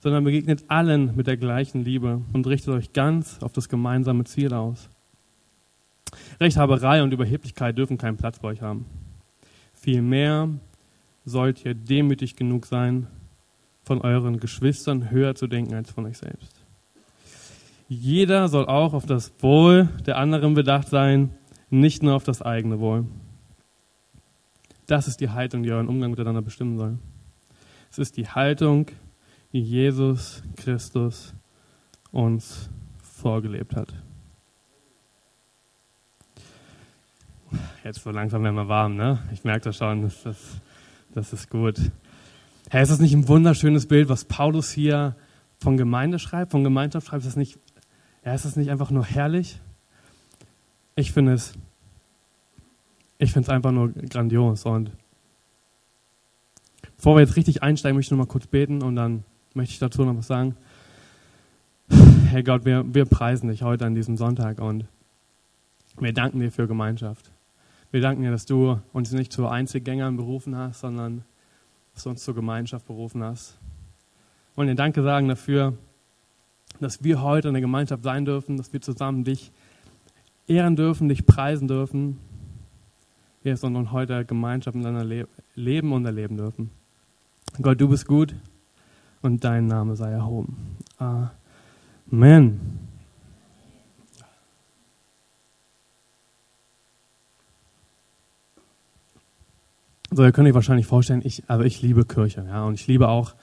sondern 0.00 0.24
begegnet 0.24 0.64
allen 0.66 1.14
mit 1.14 1.28
der 1.28 1.36
gleichen 1.36 1.84
Liebe 1.84 2.22
und 2.32 2.48
richtet 2.48 2.74
euch 2.74 2.92
ganz 2.92 3.38
auf 3.40 3.52
das 3.52 3.68
gemeinsame 3.68 4.24
Ziel 4.24 4.52
aus. 4.52 4.88
Rechthaberei 6.40 7.04
und 7.04 7.12
Überheblichkeit 7.12 7.78
dürfen 7.78 7.98
keinen 7.98 8.16
Platz 8.16 8.40
bei 8.40 8.48
euch 8.48 8.62
haben. 8.62 9.03
Vielmehr 9.84 10.48
sollt 11.26 11.62
ihr 11.66 11.74
demütig 11.74 12.36
genug 12.36 12.64
sein, 12.64 13.06
von 13.82 14.00
euren 14.00 14.40
Geschwistern 14.40 15.10
höher 15.10 15.34
zu 15.34 15.46
denken 15.46 15.74
als 15.74 15.90
von 15.90 16.06
euch 16.06 16.16
selbst. 16.16 16.64
Jeder 17.86 18.48
soll 18.48 18.64
auch 18.64 18.94
auf 18.94 19.04
das 19.04 19.30
Wohl 19.40 19.90
der 20.06 20.16
anderen 20.16 20.54
bedacht 20.54 20.88
sein, 20.88 21.34
nicht 21.68 22.02
nur 22.02 22.14
auf 22.14 22.24
das 22.24 22.40
eigene 22.40 22.80
Wohl. 22.80 23.04
Das 24.86 25.06
ist 25.06 25.20
die 25.20 25.28
Haltung, 25.28 25.62
die 25.62 25.70
euren 25.70 25.88
Umgang 25.88 26.12
miteinander 26.12 26.40
bestimmen 26.40 26.78
soll. 26.78 26.96
Es 27.90 27.98
ist 27.98 28.16
die 28.16 28.26
Haltung, 28.26 28.86
die 29.52 29.60
Jesus 29.60 30.42
Christus 30.56 31.34
uns 32.10 32.70
vorgelebt 33.02 33.76
hat. 33.76 33.92
Jetzt 37.82 38.02
so 38.02 38.10
langsam 38.10 38.42
werden 38.44 38.56
wir 38.56 38.68
warm, 38.68 38.96
ne? 38.96 39.18
Ich 39.32 39.44
merke 39.44 39.64
das 39.64 39.76
schon, 39.76 40.02
das, 40.02 40.22
das, 40.22 40.36
das 41.14 41.32
ist 41.32 41.50
gut. 41.50 41.78
Hey, 42.70 42.82
ist 42.82 42.90
das 42.90 43.00
nicht 43.00 43.14
ein 43.14 43.28
wunderschönes 43.28 43.86
Bild, 43.86 44.08
was 44.08 44.24
Paulus 44.24 44.70
hier 44.70 45.16
von 45.58 45.76
Gemeinde 45.76 46.18
schreibt, 46.18 46.50
von 46.52 46.64
Gemeinschaft 46.64 47.06
schreibt? 47.06 47.22
Ist 47.22 47.28
das 47.28 47.36
nicht, 47.36 47.58
ja, 48.24 48.34
ist 48.34 48.44
das 48.44 48.56
nicht 48.56 48.70
einfach 48.70 48.90
nur 48.90 49.04
herrlich? 49.04 49.60
Ich 50.96 51.12
finde 51.12 51.34
es 51.34 51.54
ich 53.18 53.32
finde 53.32 53.46
es 53.46 53.54
einfach 53.54 53.72
nur 53.72 53.90
grandios. 53.90 54.64
Und 54.64 54.90
bevor 56.96 57.16
wir 57.16 57.20
jetzt 57.20 57.36
richtig 57.36 57.62
einsteigen, 57.62 57.96
möchte 57.96 58.08
ich 58.08 58.18
noch 58.18 58.26
mal 58.26 58.30
kurz 58.30 58.46
beten 58.46 58.82
und 58.82 58.96
dann 58.96 59.24
möchte 59.54 59.72
ich 59.72 59.78
dazu 59.78 60.04
noch 60.04 60.16
was 60.16 60.26
sagen. 60.26 60.56
Herr 62.28 62.42
Gott, 62.42 62.64
wir, 62.64 62.84
wir 62.94 63.04
preisen 63.04 63.48
dich 63.48 63.62
heute 63.62 63.86
an 63.86 63.94
diesem 63.94 64.16
Sonntag 64.16 64.60
und 64.60 64.86
wir 65.98 66.12
danken 66.12 66.40
dir 66.40 66.50
für 66.50 66.66
Gemeinschaft. 66.66 67.30
Wir 67.94 68.00
danken 68.00 68.22
dir, 68.22 68.32
dass 68.32 68.44
du 68.44 68.80
uns 68.92 69.12
nicht 69.12 69.32
zu 69.32 69.46
Einzelgängern 69.46 70.16
berufen 70.16 70.56
hast, 70.56 70.80
sondern 70.80 71.22
dass 71.92 72.02
du 72.02 72.10
uns 72.10 72.24
zur 72.24 72.34
Gemeinschaft 72.34 72.88
berufen 72.88 73.22
hast. 73.22 73.56
Und 74.56 74.66
dir 74.66 74.74
Danke 74.74 75.04
sagen 75.04 75.28
dafür, 75.28 75.74
dass 76.80 77.04
wir 77.04 77.22
heute 77.22 77.50
eine 77.50 77.60
Gemeinschaft 77.60 78.02
sein 78.02 78.24
dürfen, 78.24 78.56
dass 78.56 78.72
wir 78.72 78.80
zusammen 78.80 79.22
dich 79.22 79.52
ehren 80.48 80.74
dürfen, 80.74 81.08
dich 81.08 81.24
preisen 81.24 81.68
dürfen 81.68 82.18
wir 83.44 83.56
sondern 83.56 83.92
heute 83.92 84.24
Gemeinschaft 84.24 84.74
miteinander 84.74 85.04
le 85.04 85.28
leben 85.54 85.92
und 85.92 86.04
erleben 86.04 86.36
dürfen. 86.36 86.70
Gott, 87.62 87.80
du 87.80 87.88
bist 87.88 88.08
gut 88.08 88.34
und 89.22 89.44
dein 89.44 89.68
Name 89.68 89.94
sei 89.94 90.10
erhoben. 90.10 90.56
Amen. 92.10 92.58
So, 100.16 100.22
ihr 100.22 100.30
könnt 100.30 100.46
euch 100.46 100.54
wahrscheinlich 100.54 100.86
vorstellen, 100.86 101.22
ich, 101.24 101.42
also 101.48 101.64
ich 101.64 101.82
liebe 101.82 102.04
Kirche, 102.04 102.46
ja, 102.46 102.62
und 102.62 102.74
ich 102.74 102.86
liebe 102.86 103.08
auch 103.08 103.34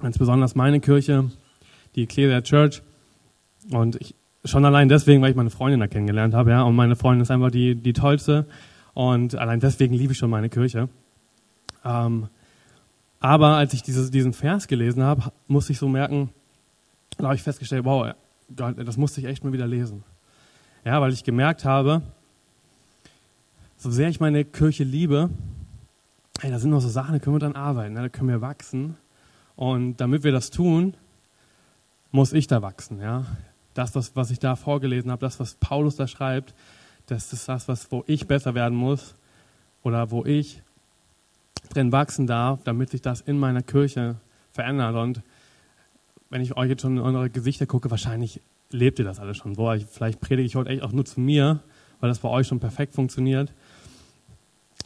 ganz 0.00 0.16
besonders 0.16 0.54
meine 0.54 0.80
Kirche, 0.80 1.30
die 1.94 2.04
Ecclesia 2.04 2.40
Church. 2.40 2.82
Und 3.70 3.96
ich, 3.96 4.14
schon 4.42 4.64
allein 4.64 4.88
deswegen, 4.88 5.20
weil 5.20 5.32
ich 5.32 5.36
meine 5.36 5.50
Freundin 5.50 5.80
da 5.80 5.88
kennengelernt 5.88 6.32
habe, 6.32 6.48
ja, 6.48 6.62
und 6.62 6.76
meine 6.76 6.96
Freundin 6.96 7.20
ist 7.20 7.30
einfach 7.30 7.50
die, 7.50 7.74
die 7.74 7.92
tollste. 7.92 8.46
Und 8.94 9.34
allein 9.34 9.60
deswegen 9.60 9.92
liebe 9.92 10.14
ich 10.14 10.18
schon 10.18 10.30
meine 10.30 10.48
Kirche. 10.48 10.88
Ähm, 11.84 12.28
aber 13.20 13.58
als 13.58 13.74
ich 13.74 13.82
dieses, 13.82 14.10
diesen 14.10 14.32
Vers 14.32 14.68
gelesen 14.68 15.02
habe, 15.02 15.30
musste 15.46 15.72
ich 15.72 15.78
so 15.78 15.90
merken, 15.90 16.30
da 17.18 17.24
habe 17.24 17.34
ich 17.34 17.42
festgestellt, 17.42 17.84
wow, 17.84 18.14
Gott, 18.56 18.76
das 18.78 18.96
musste 18.96 19.20
ich 19.20 19.26
echt 19.26 19.44
mal 19.44 19.52
wieder 19.52 19.66
lesen. 19.66 20.04
Ja, 20.86 21.02
weil 21.02 21.12
ich 21.12 21.22
gemerkt 21.22 21.66
habe, 21.66 22.00
so 23.76 23.90
sehr 23.90 24.08
ich 24.08 24.20
meine 24.20 24.46
Kirche 24.46 24.84
liebe, 24.84 25.28
hey, 26.42 26.50
da 26.50 26.58
sind 26.58 26.70
noch 26.70 26.80
so 26.80 26.88
Sachen, 26.88 27.12
da 27.12 27.20
können 27.20 27.36
wir 27.36 27.40
dann 27.40 27.54
arbeiten, 27.54 27.94
ne? 27.94 28.02
da 28.02 28.08
können 28.08 28.28
wir 28.28 28.40
wachsen. 28.40 28.96
Und 29.54 29.98
damit 29.98 30.24
wir 30.24 30.32
das 30.32 30.50
tun, 30.50 30.94
muss 32.10 32.32
ich 32.32 32.48
da 32.48 32.62
wachsen. 32.62 33.00
Ja? 33.00 33.26
Das, 33.74 33.94
was, 33.94 34.16
was 34.16 34.32
ich 34.32 34.40
da 34.40 34.56
vorgelesen 34.56 35.12
habe, 35.12 35.20
das, 35.20 35.38
was 35.38 35.54
Paulus 35.54 35.94
da 35.94 36.08
schreibt, 36.08 36.52
das 37.06 37.32
ist 37.32 37.48
das, 37.48 37.68
was, 37.68 37.92
wo 37.92 38.02
ich 38.08 38.26
besser 38.26 38.56
werden 38.56 38.76
muss 38.76 39.14
oder 39.84 40.10
wo 40.10 40.24
ich 40.24 40.62
drin 41.72 41.92
wachsen 41.92 42.26
darf, 42.26 42.64
damit 42.64 42.90
sich 42.90 43.02
das 43.02 43.20
in 43.20 43.38
meiner 43.38 43.62
Kirche 43.62 44.16
verändert. 44.50 44.96
Und 44.96 45.22
wenn 46.28 46.42
ich 46.42 46.56
euch 46.56 46.70
jetzt 46.70 46.82
schon 46.82 46.96
in 46.96 47.02
eure 47.04 47.30
Gesichter 47.30 47.66
gucke, 47.66 47.88
wahrscheinlich 47.92 48.40
lebt 48.70 48.98
ihr 48.98 49.04
das 49.04 49.20
alles 49.20 49.36
schon. 49.36 49.52
Boah, 49.52 49.76
ich, 49.76 49.86
vielleicht 49.86 50.20
predige 50.20 50.46
ich 50.46 50.56
heute 50.56 50.70
echt 50.70 50.82
auch 50.82 50.92
nur 50.92 51.04
zu 51.04 51.20
mir, 51.20 51.60
weil 52.00 52.08
das 52.08 52.18
bei 52.18 52.28
euch 52.28 52.48
schon 52.48 52.58
perfekt 52.58 52.94
funktioniert. 52.94 53.52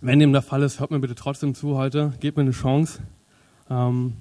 Wenn 0.00 0.18
dem 0.18 0.32
der 0.32 0.42
Fall 0.42 0.62
ist, 0.62 0.80
hört 0.80 0.90
mir 0.90 0.98
bitte 0.98 1.14
trotzdem 1.14 1.54
zu 1.54 1.76
heute, 1.76 2.12
gebt 2.20 2.36
mir 2.36 2.42
eine 2.42 2.50
Chance. 2.50 3.00
Ähm 3.70 4.14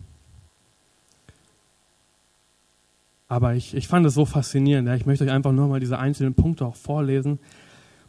aber 3.27 3.55
ich, 3.55 3.75
ich 3.75 3.87
fand 3.87 4.05
es 4.05 4.13
so 4.13 4.25
faszinierend. 4.25 4.87
Ja. 4.87 4.95
Ich 4.95 5.05
möchte 5.05 5.25
euch 5.25 5.31
einfach 5.31 5.51
nur 5.51 5.67
mal 5.67 5.79
diese 5.79 5.99
einzelnen 5.99 6.33
Punkte 6.33 6.65
auch 6.65 6.75
vorlesen, 6.75 7.39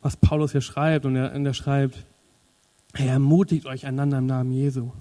was 0.00 0.16
Paulus 0.16 0.52
hier 0.52 0.60
schreibt. 0.60 1.06
Und 1.06 1.16
er, 1.16 1.34
und 1.34 1.44
er 1.44 1.54
schreibt, 1.54 2.06
er 2.92 3.12
ermutigt 3.12 3.66
euch 3.66 3.86
einander 3.86 4.18
im 4.18 4.26
Namen 4.26 4.52
Jesu. 4.52 4.92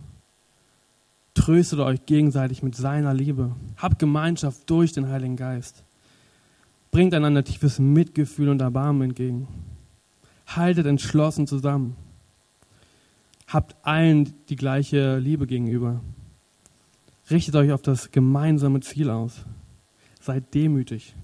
Tröstet 1.36 1.80
euch 1.80 2.06
gegenseitig 2.06 2.64
mit 2.64 2.76
seiner 2.76 3.14
Liebe. 3.14 3.52
Habt 3.78 4.00
Gemeinschaft 4.00 4.68
durch 4.70 4.94
den 4.94 5.10
Heiligen 5.10 5.36
Geist. 5.36 5.84
Bringt 6.90 7.14
einander 7.14 7.44
tiefes 7.44 7.78
Mitgefühl 7.78 8.50
und 8.50 8.62
Erbarmen 8.62 9.10
entgegen. 9.10 9.48
Haltet 10.48 10.88
entschlossen 10.88 11.46
zusammen 11.46 11.98
Habt 13.48 13.76
allen 13.86 14.34
die 14.50 14.56
gleiche 14.56 15.18
Liebe 15.18 15.48
gegenüber. 15.48 16.02
Richtet 17.30 17.56
euch 17.56 17.72
auf 17.72 17.82
das 17.82 18.12
gemeinsame 18.12 18.80
Ziel 18.82 19.10
aus. 19.10 19.46
Seid 20.20 20.54
demütig. 20.54 21.16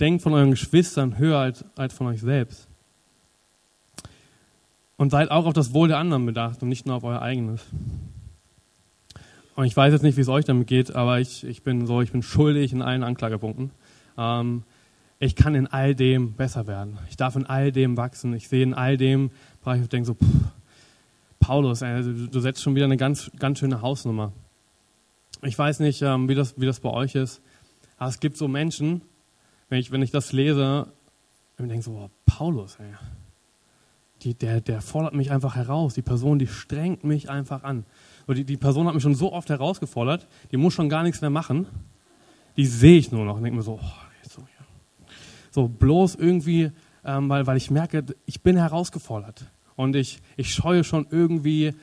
Denkt 0.00 0.22
von 0.22 0.32
euren 0.32 0.50
Geschwistern 0.50 1.18
höher 1.18 1.38
als, 1.38 1.64
als 1.76 1.94
von 1.94 2.08
euch 2.08 2.20
selbst. 2.20 2.68
Und 4.96 5.10
seid 5.10 5.30
auch 5.30 5.46
auf 5.46 5.52
das 5.52 5.72
Wohl 5.72 5.88
der 5.88 5.98
anderen 5.98 6.26
bedacht 6.26 6.62
und 6.62 6.68
nicht 6.68 6.86
nur 6.86 6.96
auf 6.96 7.04
euer 7.04 7.22
eigenes. 7.22 7.64
Und 9.56 9.66
ich 9.66 9.76
weiß 9.76 9.92
jetzt 9.92 10.02
nicht, 10.02 10.16
wie 10.16 10.20
es 10.22 10.28
euch 10.28 10.44
damit 10.44 10.66
geht, 10.66 10.94
aber 10.94 11.20
ich, 11.20 11.44
ich 11.44 11.62
bin 11.62 11.86
so, 11.86 12.00
ich 12.00 12.12
bin 12.12 12.22
schuldig 12.22 12.72
in 12.72 12.82
allen 12.82 13.04
Anklagepunkten. 13.04 13.70
Ähm, 14.18 14.64
ich 15.20 15.36
kann 15.36 15.54
in 15.54 15.68
all 15.68 15.94
dem 15.94 16.32
besser 16.32 16.66
werden. 16.66 16.98
Ich 17.08 17.16
darf 17.16 17.36
in 17.36 17.46
all 17.46 17.70
dem 17.70 17.96
wachsen. 17.96 18.34
Ich 18.34 18.48
sehe 18.48 18.62
in 18.62 18.74
all 18.74 18.96
dem, 18.96 19.30
ich 19.64 19.88
denke 19.88 20.06
so, 20.06 20.14
pff, 20.14 20.50
Paulus, 21.46 21.82
ey, 21.82 22.02
du 22.02 22.40
setzt 22.40 22.62
schon 22.62 22.74
wieder 22.74 22.86
eine 22.86 22.96
ganz, 22.96 23.30
ganz 23.38 23.58
schöne 23.58 23.82
Hausnummer. 23.82 24.32
Ich 25.42 25.58
weiß 25.58 25.80
nicht, 25.80 26.00
ähm, 26.00 26.26
wie, 26.26 26.34
das, 26.34 26.58
wie 26.58 26.64
das 26.64 26.80
bei 26.80 26.88
euch 26.88 27.14
ist, 27.16 27.42
aber 27.98 28.08
es 28.08 28.18
gibt 28.18 28.38
so 28.38 28.48
Menschen, 28.48 29.02
wenn 29.68 29.78
ich, 29.78 29.90
wenn 29.90 30.00
ich 30.00 30.10
das 30.10 30.32
lese, 30.32 30.90
ich 31.58 31.66
denke 31.66 31.82
so, 31.82 31.90
oh, 31.90 32.10
Paulus, 32.24 32.76
ey, 32.76 32.94
die, 34.22 34.32
der, 34.32 34.62
der 34.62 34.80
fordert 34.80 35.12
mich 35.12 35.32
einfach 35.32 35.54
heraus. 35.54 35.92
Die 35.92 36.00
Person, 36.00 36.38
die 36.38 36.46
strengt 36.46 37.04
mich 37.04 37.28
einfach 37.28 37.62
an. 37.62 37.84
Und 38.26 38.38
die, 38.38 38.44
die 38.44 38.56
Person 38.56 38.86
hat 38.86 38.94
mich 38.94 39.02
schon 39.02 39.14
so 39.14 39.30
oft 39.30 39.50
herausgefordert, 39.50 40.26
die 40.50 40.56
muss 40.56 40.72
schon 40.72 40.88
gar 40.88 41.02
nichts 41.02 41.20
mehr 41.20 41.28
machen. 41.28 41.66
Die 42.56 42.64
sehe 42.64 42.96
ich 42.96 43.12
nur 43.12 43.26
noch 43.26 43.36
und 43.36 43.42
denke 43.42 43.58
mir 43.58 43.62
so, 43.62 43.78
oh, 43.82 44.28
so, 44.30 44.40
ja. 44.40 45.06
so 45.50 45.68
bloß 45.68 46.14
irgendwie, 46.14 46.72
ähm, 47.04 47.28
weil, 47.28 47.46
weil 47.46 47.58
ich 47.58 47.70
merke, 47.70 48.02
ich 48.24 48.40
bin 48.40 48.56
herausgefordert. 48.56 49.50
Und 49.76 49.96
ich, 49.96 50.20
ich 50.36 50.54
scheue 50.54 50.84
schon 50.84 51.06
irgendwie 51.10 51.74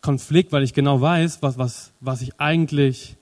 Konflikt, 0.00 0.52
weil 0.52 0.62
ich 0.62 0.74
genau 0.74 1.00
weiß, 1.00 1.42
was, 1.42 1.58
was, 1.58 1.92
was 2.00 2.22
ich 2.22 2.40
eigentlich, 2.40 3.16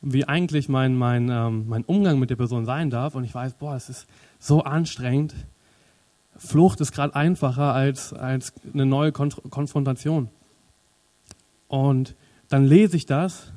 wie 0.00 0.24
eigentlich 0.24 0.68
mein, 0.68 0.96
mein, 0.96 1.28
ähm, 1.28 1.68
mein 1.68 1.84
Umgang 1.84 2.18
mit 2.18 2.30
der 2.30 2.36
Person 2.36 2.64
sein 2.64 2.90
darf. 2.90 3.14
Und 3.14 3.24
ich 3.24 3.34
weiß, 3.34 3.54
boah, 3.54 3.74
es 3.74 3.88
ist 3.88 4.06
so 4.38 4.62
anstrengend. 4.62 5.34
Flucht 6.36 6.80
ist 6.80 6.92
gerade 6.92 7.14
einfacher 7.14 7.74
als, 7.74 8.12
als 8.12 8.52
eine 8.72 8.86
neue 8.86 9.12
Kon 9.12 9.30
Konfrontation. 9.50 10.28
Und 11.68 12.14
dann 12.48 12.64
lese 12.64 12.96
ich 12.96 13.06
das 13.06 13.52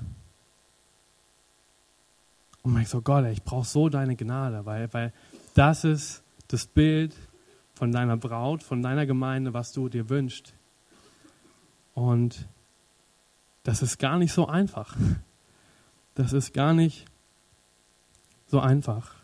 und 2.64 2.74
merke 2.74 2.90
so, 2.90 3.02
Gott, 3.02 3.26
ich 3.26 3.44
brauche 3.44 3.66
so 3.66 3.90
deine 3.90 4.16
Gnade, 4.16 4.66
weil, 4.66 4.92
weil 4.94 5.14
das 5.54 5.84
ist 5.84 6.24
das 6.48 6.66
Bild, 6.66 7.16
von 7.76 7.92
deiner 7.92 8.18
Braut, 8.18 8.64
von 8.64 8.82
deiner 8.82 9.06
Gemeinde, 9.06 9.54
was 9.54 9.72
du 9.72 9.90
dir 9.90 10.10
wünschst. 10.10 10.54
Und 11.94 12.48
das 13.64 13.82
ist 13.82 14.00
gar 14.00 14.18
nicht 14.18 14.34
so 14.34 14.48
einfach. 14.48 14.96
Das 16.16 16.34
ist 16.34 16.54
gar 16.54 16.74
nicht 16.74 17.06
so 18.48 18.60
einfach. 18.60 19.16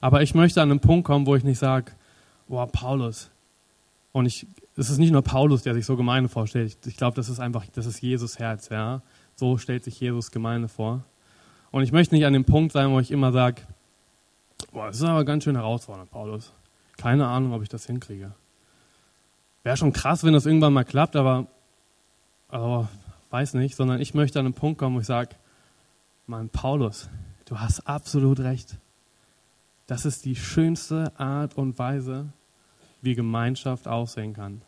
Aber 0.00 0.22
ich 0.22 0.34
möchte 0.34 0.62
an 0.62 0.70
einen 0.70 0.80
Punkt 0.80 1.04
kommen, 1.04 1.26
wo 1.26 1.34
ich 1.34 1.44
nicht 1.44 1.58
sage, 1.58 1.92
boah, 2.48 2.66
Paulus. 2.66 3.30
Und 4.12 4.26
ich, 4.26 4.46
es 4.76 4.90
ist 4.90 4.98
nicht 4.98 5.10
nur 5.10 5.22
Paulus, 5.22 5.62
der 5.62 5.74
sich 5.74 5.86
so 5.86 5.96
Gemeinde 5.96 6.28
vorstellt. 6.28 6.76
Ich, 6.82 6.86
ich 6.86 6.96
glaube, 6.96 7.16
das 7.16 7.28
ist 7.28 7.40
einfach, 7.40 7.64
das 7.72 7.86
ist 7.86 8.00
Jesus 8.00 8.38
Herz, 8.38 8.68
ja. 8.68 9.02
So 9.34 9.58
stellt 9.58 9.84
sich 9.84 9.98
Jesus 9.98 10.30
Gemeinde 10.30 10.68
vor. 10.68 11.04
Und 11.70 11.82
ich 11.82 11.92
möchte 11.92 12.14
nicht 12.14 12.26
an 12.26 12.34
dem 12.34 12.44
Punkt 12.44 12.72
sein, 12.72 12.90
wo 12.90 13.00
ich 13.00 13.10
immer 13.10 13.32
sage, 13.32 13.62
boah, 14.72 14.86
das 14.86 14.96
ist 14.96 15.04
aber 15.04 15.24
ganz 15.24 15.44
schön 15.44 15.56
herausfordernd, 15.56 16.10
Paulus. 16.10 16.52
Keine 17.02 17.26
Ahnung, 17.26 17.52
ob 17.52 17.62
ich 17.62 17.68
das 17.68 17.84
hinkriege. 17.84 18.30
Wäre 19.64 19.76
schon 19.76 19.92
krass, 19.92 20.22
wenn 20.22 20.34
das 20.34 20.46
irgendwann 20.46 20.72
mal 20.72 20.84
klappt, 20.84 21.16
aber, 21.16 21.48
aber 22.46 22.88
weiß 23.30 23.54
nicht, 23.54 23.74
sondern 23.74 24.00
ich 24.00 24.14
möchte 24.14 24.38
an 24.38 24.46
einen 24.46 24.54
Punkt 24.54 24.78
kommen, 24.78 24.94
wo 24.94 25.00
ich 25.00 25.06
sage, 25.06 25.30
Mann, 26.28 26.48
Paulus, 26.48 27.08
du 27.46 27.58
hast 27.58 27.88
absolut 27.88 28.38
recht. 28.38 28.78
Das 29.88 30.04
ist 30.04 30.24
die 30.26 30.36
schönste 30.36 31.10
Art 31.18 31.56
und 31.56 31.76
Weise, 31.76 32.32
wie 33.00 33.16
Gemeinschaft 33.16 33.88
aussehen 33.88 34.32
kann. 34.32 34.62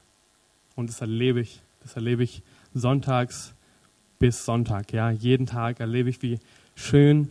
Und 0.74 0.90
das 0.90 1.00
erlebe 1.00 1.40
ich. 1.40 1.62
Das 1.82 1.94
erlebe 1.94 2.24
ich 2.24 2.42
sonntags 2.74 3.54
bis 4.18 4.44
Sonntag. 4.44 4.92
Ja, 4.92 5.08
jeden 5.08 5.46
Tag 5.46 5.78
erlebe 5.78 6.10
ich, 6.10 6.20
wie 6.20 6.40
schön 6.74 7.30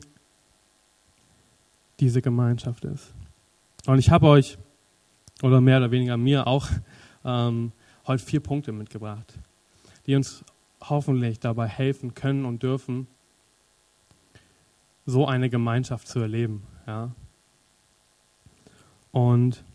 diese 2.00 2.22
Gemeinschaft 2.22 2.86
ist. 2.86 3.14
Und 3.86 4.00
ich 4.00 4.10
habe 4.10 4.28
euch 4.28 4.58
oder 5.44 5.60
mehr 5.60 5.78
oder 5.78 5.92
weniger 5.92 6.16
mir 6.16 6.48
auch 6.48 6.70
ähm, 7.26 7.74
heute 8.08 8.24
vier 8.24 8.40
Punkte 8.40 8.72
mitgebracht, 8.72 9.38
die 10.08 10.16
uns 10.16 10.44
hoffentlich 10.82 11.40
dabei 11.40 11.68
helfen 11.68 12.14
können 12.14 12.46
und 12.46 12.64
dürfen, 12.64 13.08
so 15.06 15.28
eine 15.28 15.50
Gemeinschaft 15.50 16.08
zu 16.08 16.20
erleben. 16.22 16.64
Ja? 16.88 17.12
Und 19.12 19.66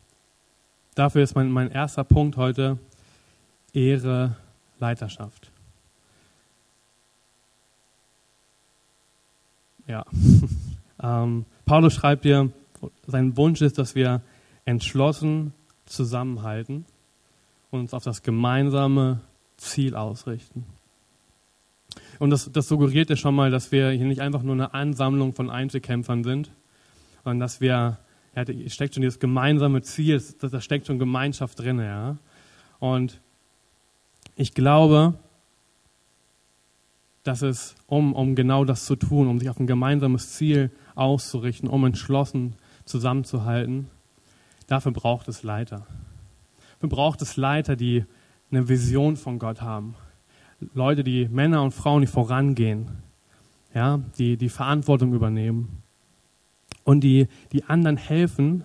dafür 0.95 1.23
ist 1.23 1.35
mein, 1.35 1.51
mein 1.51 1.71
erster 1.71 2.03
Punkt 2.03 2.39
heute 2.39 2.79
Ehre 3.75 4.37
Leiterschaft. 4.81 5.51
Ja. 9.87 10.07
ähm, 11.03 11.45
Paulus 11.67 11.93
schreibt 11.93 12.23
hier, 12.23 12.51
sein 13.07 13.37
Wunsch 13.37 13.61
ist, 13.61 13.77
dass 13.77 13.95
wir 13.95 14.23
entschlossen 14.65 15.53
zusammenhalten 15.89 16.85
und 17.71 17.81
uns 17.81 17.95
auf 17.95 18.05
das 18.05 18.23
gemeinsame 18.23 19.21
Ziel 19.57 19.95
ausrichten. 19.95 20.65
Und 22.19 22.31
das, 22.31 22.51
das 22.53 22.69
suggeriert 22.69 23.11
ja 23.11 23.17
schon 23.17 23.35
mal, 23.35 23.51
dass 23.51 23.73
wir 23.73 23.91
hier 23.91 24.07
nicht 24.07 24.21
einfach 24.21 24.43
nur 24.43 24.55
eine 24.55 24.75
Ansammlung 24.75 25.33
von 25.33 25.51
Einzelkämpfern 25.51 26.25
sind, 26.25 26.51
sondern 27.25 27.41
dass 27.41 27.61
wir, 27.61 27.99
ja, 28.35 28.45
da 28.45 28.53
steckt 28.69 28.95
schon 28.95 29.03
dieses 29.03 29.19
gemeinsame 29.19 29.83
Ziel, 29.83 30.23
da 30.41 30.61
steckt 30.61 30.87
schon 30.87 30.99
Gemeinschaft 30.99 31.59
drin. 31.59 31.79
Ja? 31.79 32.17
Und 32.79 33.21
ich 34.37 34.55
glaube, 34.55 35.15
dass 37.23 37.43
es, 37.43 37.75
um, 37.87 38.15
um 38.15 38.35
genau 38.35 38.65
das 38.65 38.87
zu 38.87 38.97
tun, 38.97 39.29
um 39.29 39.39
sich 39.39 39.51
auf 39.51 39.61
ein 39.61 39.67
gemeinsames 39.67 40.33
Ziel 40.33 40.71
auszurichten, 40.95 41.69
um 41.69 41.85
entschlossen 41.85 42.55
zusammenzuhalten, 42.85 43.89
Dafür 44.69 44.93
braucht 44.93 45.27
es 45.29 45.43
Leiter. 45.43 45.87
Dafür 46.75 46.89
braucht 46.91 47.23
es 47.23 47.37
Leiter, 47.37 47.75
die 47.75 48.05
eine 48.51 48.69
Vision 48.69 49.17
von 49.17 49.41
Gott 49.41 49.61
haben. 49.61 49.97
Leute, 50.75 51.03
die 51.03 51.27
Männer 51.29 51.63
und 51.63 51.73
Frauen, 51.73 52.03
die 52.03 52.07
vorangehen, 52.07 52.91
ja, 53.75 54.01
die 54.19 54.37
die 54.37 54.49
Verantwortung 54.49 55.13
übernehmen 55.13 55.83
und 56.85 57.03
die, 57.03 57.29
die 57.53 57.65
anderen 57.65 57.97
helfen 57.97 58.65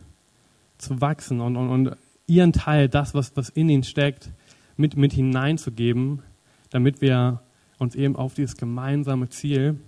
zu 0.78 1.02
wachsen 1.02 1.40
und, 1.40 1.56
und, 1.56 1.70
und 1.70 1.98
ihren 2.28 2.52
Teil, 2.52 2.90
das, 2.90 3.14
was, 3.14 3.36
was 3.36 3.50
in 3.50 3.70
ihnen 3.70 3.84
steckt, 3.84 4.32
mit, 4.76 4.98
mit 4.98 5.14
hineinzugeben, 5.14 6.22
damit 6.70 7.02
wir 7.02 7.42
uns 7.78 7.96
eben 7.96 8.16
auf 8.16 8.34
dieses 8.34 8.58
gemeinsame 8.58 9.30
Ziel, 9.30 9.80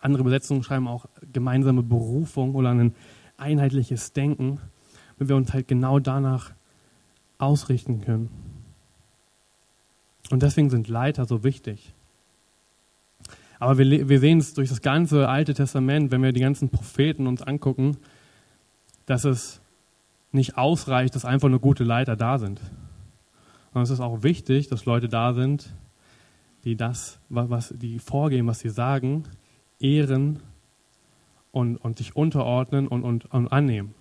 andere 0.00 0.22
Übersetzungen 0.22 0.62
schreiben 0.62 0.88
auch 0.88 1.06
gemeinsame 1.32 1.82
Berufung 1.82 2.54
oder 2.54 2.70
ein 2.70 2.94
einheitliches 3.36 4.12
Denken, 4.12 4.60
wenn 5.24 5.28
wir 5.30 5.36
uns 5.36 5.52
halt 5.54 5.68
genau 5.68 5.98
danach 5.98 6.52
ausrichten 7.38 8.02
können. 8.02 8.28
Und 10.30 10.42
deswegen 10.42 10.68
sind 10.68 10.88
Leiter 10.88 11.24
so 11.24 11.44
wichtig. 11.44 11.94
Aber 13.58 13.78
wir, 13.78 14.08
wir 14.08 14.20
sehen 14.20 14.38
es 14.38 14.52
durch 14.52 14.68
das 14.68 14.82
ganze 14.82 15.28
Alte 15.28 15.54
Testament, 15.54 16.10
wenn 16.10 16.22
wir 16.22 16.32
die 16.32 16.40
ganzen 16.40 16.68
Propheten 16.68 17.26
uns 17.26 17.40
angucken, 17.40 17.96
dass 19.06 19.24
es 19.24 19.60
nicht 20.32 20.58
ausreicht, 20.58 21.14
dass 21.14 21.24
einfach 21.24 21.48
nur 21.48 21.60
gute 21.60 21.84
Leiter 21.84 22.16
da 22.16 22.38
sind. 22.38 22.60
Und 23.72 23.82
es 23.82 23.90
ist 23.90 24.00
auch 24.00 24.22
wichtig, 24.22 24.68
dass 24.68 24.84
Leute 24.84 25.08
da 25.08 25.32
sind, 25.32 25.74
die 26.64 26.76
das, 26.76 27.18
was 27.28 27.72
die 27.76 27.98
vorgehen, 27.98 28.46
was 28.46 28.60
sie 28.60 28.68
sagen, 28.68 29.24
ehren 29.80 30.40
und, 31.52 31.76
und 31.76 31.98
sich 31.98 32.16
unterordnen 32.16 32.88
und, 32.88 33.02
und, 33.02 33.26
und 33.32 33.48
annehmen. 33.48 33.94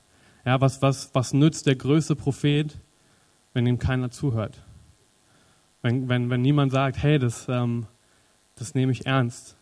Ja, 0.46 0.60
was, 0.60 0.82
was, 0.82 1.14
was 1.14 1.34
nützt 1.34 1.68
der 1.68 1.76
größte 1.76 2.16
Prophet, 2.16 2.78
wenn 3.54 3.66
ihm 3.66 3.80
keiner 3.80 4.12
zuhört? 4.12 4.62
Wenn, 5.82 6.10
wenn, 6.10 6.30
wenn 6.30 6.42
niemand 6.42 6.72
sagt, 6.72 6.98
hey, 7.02 7.18
das, 7.18 7.48
ähm, 7.48 7.88
das 8.56 8.76
nehme 8.76 8.92
ich 8.92 9.06
ernst. 9.06 9.56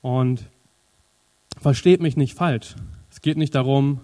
Und 0.00 0.48
versteht 1.60 2.00
mich 2.00 2.16
nicht 2.16 2.34
falsch. 2.34 2.74
Es 3.10 3.20
geht 3.20 3.36
nicht 3.36 3.54
darum, 3.54 4.00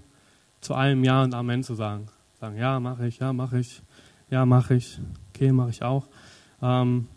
zu 0.60 0.74
allem 0.74 1.04
Ja 1.04 1.22
und 1.22 1.34
Amen 1.34 1.62
zu 1.62 1.74
sagen. 1.74 2.06
Sagen, 2.38 2.56
ja, 2.56 2.80
mache 2.80 3.06
ich, 3.06 3.18
ja, 3.18 3.32
mache 3.32 3.58
ich, 3.58 3.82
ja, 4.30 4.46
mache 4.46 4.74
ich, 4.74 4.98
okay, 5.30 5.52
mache 5.52 5.70
ich 5.70 5.82
auch. 5.82 6.06
Ähm, 6.62 7.08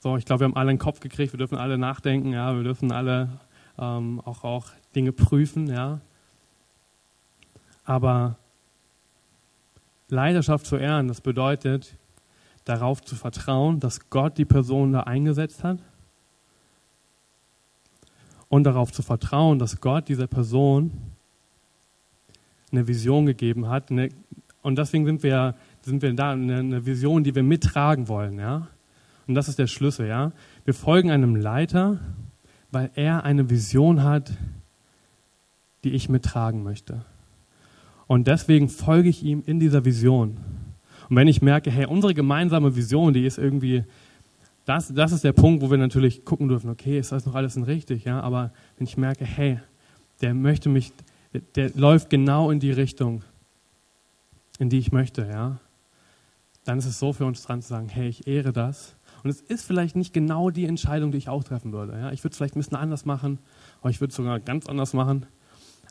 so, 0.00 0.16
ich 0.16 0.24
glaube, 0.24 0.40
wir 0.40 0.44
haben 0.44 0.56
alle 0.56 0.70
einen 0.70 0.78
Kopf 0.78 1.00
gekriegt, 1.00 1.32
wir 1.32 1.38
dürfen 1.38 1.58
alle 1.58 1.78
nachdenken, 1.78 2.32
ja, 2.32 2.54
wir 2.54 2.62
dürfen 2.62 2.92
alle 2.92 3.28
ähm, 3.78 4.20
auch, 4.24 4.44
auch 4.44 4.66
Dinge 4.94 5.12
prüfen, 5.12 5.68
ja. 5.68 6.00
Aber 7.84 8.36
Leidenschaft 10.08 10.66
zu 10.66 10.76
ehren, 10.76 11.08
das 11.08 11.20
bedeutet, 11.20 11.96
darauf 12.64 13.02
zu 13.02 13.14
vertrauen, 13.14 13.80
dass 13.80 14.10
Gott 14.10 14.38
die 14.38 14.44
Person 14.44 14.92
da 14.92 15.00
eingesetzt 15.00 15.62
hat 15.62 15.78
und 18.48 18.64
darauf 18.64 18.92
zu 18.92 19.02
vertrauen, 19.02 19.58
dass 19.58 19.80
Gott 19.80 20.08
dieser 20.08 20.26
Person 20.26 20.90
eine 22.72 22.86
Vision 22.86 23.26
gegeben 23.26 23.68
hat. 23.68 23.90
Eine, 23.90 24.08
und 24.62 24.78
deswegen 24.78 25.06
sind 25.06 25.22
wir, 25.22 25.54
sind 25.82 26.02
wir 26.02 26.12
da, 26.14 26.32
eine, 26.32 26.58
eine 26.58 26.86
Vision, 26.86 27.24
die 27.24 27.34
wir 27.34 27.42
mittragen 27.42 28.08
wollen. 28.08 28.38
Ja? 28.38 28.68
Und 29.26 29.34
das 29.34 29.48
ist 29.48 29.58
der 29.58 29.66
Schlüssel. 29.66 30.08
Ja? 30.08 30.32
Wir 30.64 30.74
folgen 30.74 31.10
einem 31.10 31.36
Leiter, 31.36 32.00
weil 32.70 32.90
er 32.94 33.24
eine 33.24 33.48
Vision 33.48 34.02
hat, 34.02 34.32
die 35.84 35.92
ich 35.92 36.08
mittragen 36.08 36.62
möchte. 36.62 37.04
Und 38.06 38.26
deswegen 38.26 38.68
folge 38.68 39.08
ich 39.08 39.22
ihm 39.22 39.42
in 39.46 39.60
dieser 39.60 39.84
Vision. 39.84 40.36
Und 41.08 41.16
wenn 41.16 41.28
ich 41.28 41.42
merke, 41.42 41.70
hey, 41.70 41.86
unsere 41.86 42.14
gemeinsame 42.14 42.74
Vision, 42.74 43.12
die 43.12 43.26
ist 43.26 43.38
irgendwie, 43.38 43.84
das, 44.64 44.92
das 44.92 45.12
ist 45.12 45.24
der 45.24 45.32
Punkt, 45.32 45.62
wo 45.62 45.70
wir 45.70 45.78
natürlich 45.78 46.24
gucken 46.24 46.48
dürfen, 46.48 46.70
okay, 46.70 46.98
ist 46.98 47.12
das 47.12 47.24
noch 47.26 47.34
alles 47.34 47.56
richtig, 47.66 48.04
ja? 48.04 48.20
Aber 48.20 48.52
wenn 48.76 48.86
ich 48.86 48.96
merke, 48.96 49.24
hey, 49.24 49.60
der 50.20 50.34
möchte 50.34 50.68
mich, 50.68 50.92
der, 51.32 51.42
der 51.54 51.70
läuft 51.80 52.10
genau 52.10 52.50
in 52.50 52.58
die 52.58 52.72
Richtung, 52.72 53.22
in 54.58 54.68
die 54.68 54.78
ich 54.78 54.90
möchte, 54.90 55.26
ja? 55.26 55.58
Dann 56.64 56.78
ist 56.78 56.86
es 56.86 56.98
so 56.98 57.12
für 57.12 57.26
uns 57.26 57.42
dran 57.42 57.62
zu 57.62 57.68
sagen, 57.68 57.88
hey, 57.88 58.08
ich 58.08 58.26
ehre 58.26 58.52
das. 58.52 58.95
Und 59.26 59.30
es 59.30 59.40
ist 59.40 59.64
vielleicht 59.64 59.96
nicht 59.96 60.12
genau 60.12 60.50
die 60.50 60.66
Entscheidung, 60.66 61.10
die 61.10 61.18
ich 61.18 61.28
auch 61.28 61.42
treffen 61.42 61.72
würde. 61.72 61.98
Ja? 61.98 62.12
Ich 62.12 62.22
würde 62.22 62.30
es 62.30 62.36
vielleicht 62.36 62.54
ein 62.54 62.60
bisschen 62.60 62.76
anders 62.76 63.04
machen, 63.04 63.40
oder 63.80 63.90
ich 63.90 64.00
würde 64.00 64.10
es 64.10 64.16
sogar 64.16 64.38
ganz 64.38 64.68
anders 64.68 64.92
machen. 64.92 65.26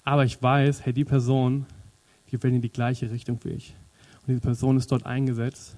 Aber 0.06 0.24
ich 0.24 0.42
weiß, 0.42 0.86
hey, 0.86 0.94
die 0.94 1.04
Person, 1.04 1.66
die 2.32 2.42
will 2.42 2.54
in 2.54 2.62
die 2.62 2.72
gleiche 2.72 3.12
Richtung 3.12 3.38
wie 3.44 3.50
ich. 3.50 3.76
Und 4.22 4.30
diese 4.30 4.40
Person 4.40 4.78
ist 4.78 4.90
dort 4.90 5.06
eingesetzt. 5.06 5.76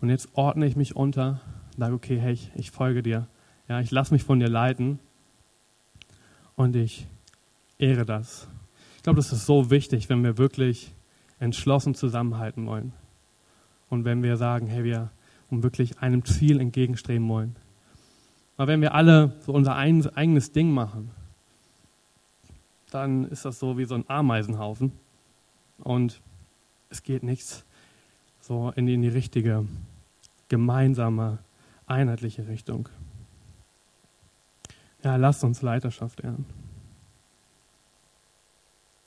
Und 0.00 0.10
jetzt 0.10 0.28
ordne 0.34 0.64
ich 0.64 0.76
mich 0.76 0.94
unter, 0.94 1.40
sage, 1.76 1.92
okay, 1.92 2.20
hey, 2.20 2.34
ich, 2.34 2.52
ich 2.54 2.70
folge 2.70 3.02
dir. 3.02 3.26
Ja, 3.66 3.80
ich 3.80 3.90
lasse 3.90 4.14
mich 4.14 4.22
von 4.22 4.38
dir 4.38 4.48
leiten. 4.48 5.00
Und 6.54 6.76
ich 6.76 7.08
ehre 7.78 8.04
das. 8.04 8.46
Ich 8.96 9.02
glaube, 9.02 9.16
das 9.16 9.32
ist 9.32 9.44
so 9.44 9.72
wichtig, 9.72 10.08
wenn 10.08 10.22
wir 10.22 10.38
wirklich 10.38 10.92
entschlossen 11.40 11.96
zusammenhalten 11.96 12.64
wollen. 12.64 12.92
Und 13.88 14.04
wenn 14.04 14.22
wir 14.22 14.36
sagen, 14.36 14.68
hey, 14.68 14.84
wir 14.84 15.10
um 15.50 15.62
wirklich 15.62 15.98
einem 15.98 16.24
Ziel 16.24 16.60
entgegenstreben 16.60 17.28
wollen. 17.28 17.56
Aber 18.56 18.68
wenn 18.68 18.80
wir 18.80 18.94
alle 18.94 19.34
so 19.44 19.52
unser 19.52 19.76
eigenes 19.76 20.52
Ding 20.52 20.70
machen, 20.70 21.10
dann 22.90 23.26
ist 23.26 23.44
das 23.44 23.58
so 23.58 23.76
wie 23.78 23.84
so 23.84 23.94
ein 23.94 24.04
Ameisenhaufen 24.08 24.92
und 25.78 26.20
es 26.88 27.02
geht 27.02 27.22
nichts 27.22 27.64
so 28.40 28.72
in 28.76 28.86
die, 28.86 28.94
in 28.94 29.02
die 29.02 29.08
richtige, 29.08 29.66
gemeinsame, 30.48 31.38
einheitliche 31.86 32.46
Richtung. 32.46 32.88
Ja, 35.02 35.16
lasst 35.16 35.44
uns 35.44 35.62
Leiterschaft 35.62 36.20
ehren. 36.20 36.46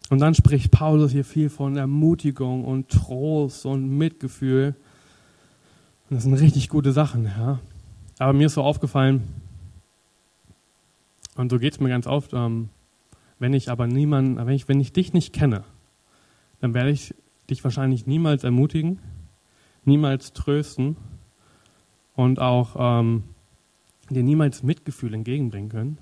Und 0.10 0.20
dann 0.20 0.34
spricht 0.34 0.72
Paulus 0.72 1.12
hier 1.12 1.24
viel 1.24 1.50
von 1.50 1.78
Ermutigung 1.78 2.66
und 2.66 2.90
Trost 2.90 3.66
und 3.66 3.98
Mitgefühl. 3.98 4.76
Und 6.10 6.16
das 6.16 6.24
sind 6.24 6.34
richtig 6.34 6.70
gute 6.70 6.92
Sachen, 6.92 7.26
ja. 7.26 7.60
Aber 8.18 8.34
mir 8.34 8.48
ist 8.48 8.56
so 8.56 8.64
aufgefallen, 8.64 9.24
und 11.36 11.50
so 11.50 11.60
geht 11.60 11.74
es 11.74 11.80
mir 11.80 11.90
ganz 11.90 12.08
oft, 12.08 12.34
ähm, 12.34 12.70
wenn 13.38 13.54
ich 13.54 13.70
aber 13.70 13.88
niemanden, 13.88 14.38
wenn 14.46 14.54
ich, 14.54 14.68
wenn 14.68 14.82
ich 14.82 14.92
dich 14.92 15.14
nicht 15.14 15.34
kenne, 15.34 15.64
dann 16.60 16.74
werde 16.74 16.90
ich 16.90 17.16
dich 17.50 17.64
wahrscheinlich 17.64 18.06
niemals 18.06 18.44
ermutigen, 18.44 19.00
niemals 19.86 20.34
trösten 20.34 20.98
und 22.16 22.40
auch 22.40 22.76
ähm, 22.78 23.24
dir 24.10 24.24
niemals 24.24 24.64
Mitgefühl 24.64 25.14
entgegenbringen 25.14 25.70
können. 25.70 25.98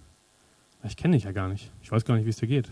Ich 0.84 0.98
kenne 0.98 1.16
dich 1.16 1.26
ja 1.26 1.34
gar 1.34 1.50
nicht. 1.50 1.72
Ich 1.84 1.92
weiß 1.92 2.06
gar 2.06 2.16
nicht, 2.16 2.26
wie 2.26 2.30
es 2.30 2.38
dir 2.38 2.48
geht. 2.48 2.72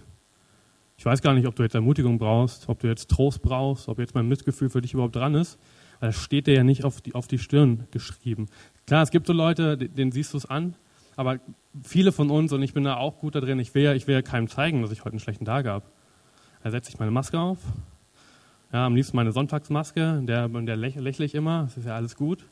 Ich 0.98 1.06
weiß 1.06 1.21
gar 1.21 1.34
nicht, 1.34 1.45
ob 1.45 1.56
du 1.56 1.63
jetzt 1.63 1.76
Ermutigung 1.76 2.17
brauchst, 2.17 2.69
ob 2.69 2.80
du 2.80 2.88
jetzt 2.88 3.10
Trost 3.12 3.41
brauchst, 3.41 3.89
ob 3.89 4.00
jetzt 4.00 4.15
mein 4.15 4.28
Mitgefühl 4.28 4.69
für 4.69 4.82
dich 4.82 4.93
überhaupt 4.93 5.15
dran 5.15 5.36
ist. 5.36 5.60
Weil 5.99 6.10
das 6.10 6.17
steht 6.17 6.47
dir 6.47 6.53
ja 6.53 6.63
nicht 6.63 6.84
auf 6.84 7.01
die, 7.01 7.15
auf 7.15 7.27
die 7.27 7.39
Stirn 7.39 7.88
geschrieben. 7.91 8.47
Klar, 8.88 9.03
es 9.03 9.12
gibt 9.12 9.27
so 9.27 9.34
Leute, 9.34 9.77
denen 9.77 10.12
siehst 10.12 10.34
du 10.34 10.38
es 10.38 10.45
an, 10.45 10.75
aber 11.15 11.39
viele 11.84 12.12
von 12.12 12.29
uns, 12.29 12.51
und 12.51 12.62
ich 12.62 12.73
bin 12.73 12.84
da 12.84 12.97
auch 12.97 13.19
gut 13.19 13.36
da 13.36 13.39
drin, 13.39 13.60
ich 13.60 13.73
will 13.73 13.84
ja, 13.84 13.93
ich 13.93 14.08
will 14.08 14.15
ja 14.15 14.21
keinem 14.21 14.47
zeigen, 14.47 14.81
dass 14.81 14.91
ich 14.91 14.99
heute 14.99 15.12
einen 15.12 15.19
schlechten 15.19 15.45
Tag 15.45 15.65
habe. 15.65 15.86
Da 16.63 16.71
setze 16.71 16.89
ich 16.89 16.99
meine 16.99 17.12
Maske 17.12 17.39
auf, 17.39 17.60
ja, 18.73 18.86
am 18.86 18.95
liebsten 18.95 19.15
meine 19.15 19.31
Sonntagsmaske, 19.31 20.21
der, 20.23 20.49
der 20.49 20.75
läch, 20.75 20.95
lächle 20.95 21.25
ich 21.25 21.36
immer, 21.36 21.63
das 21.63 21.77
ist 21.77 21.86
ja 21.86 21.95
alles 21.95 22.15
gut. 22.15 22.45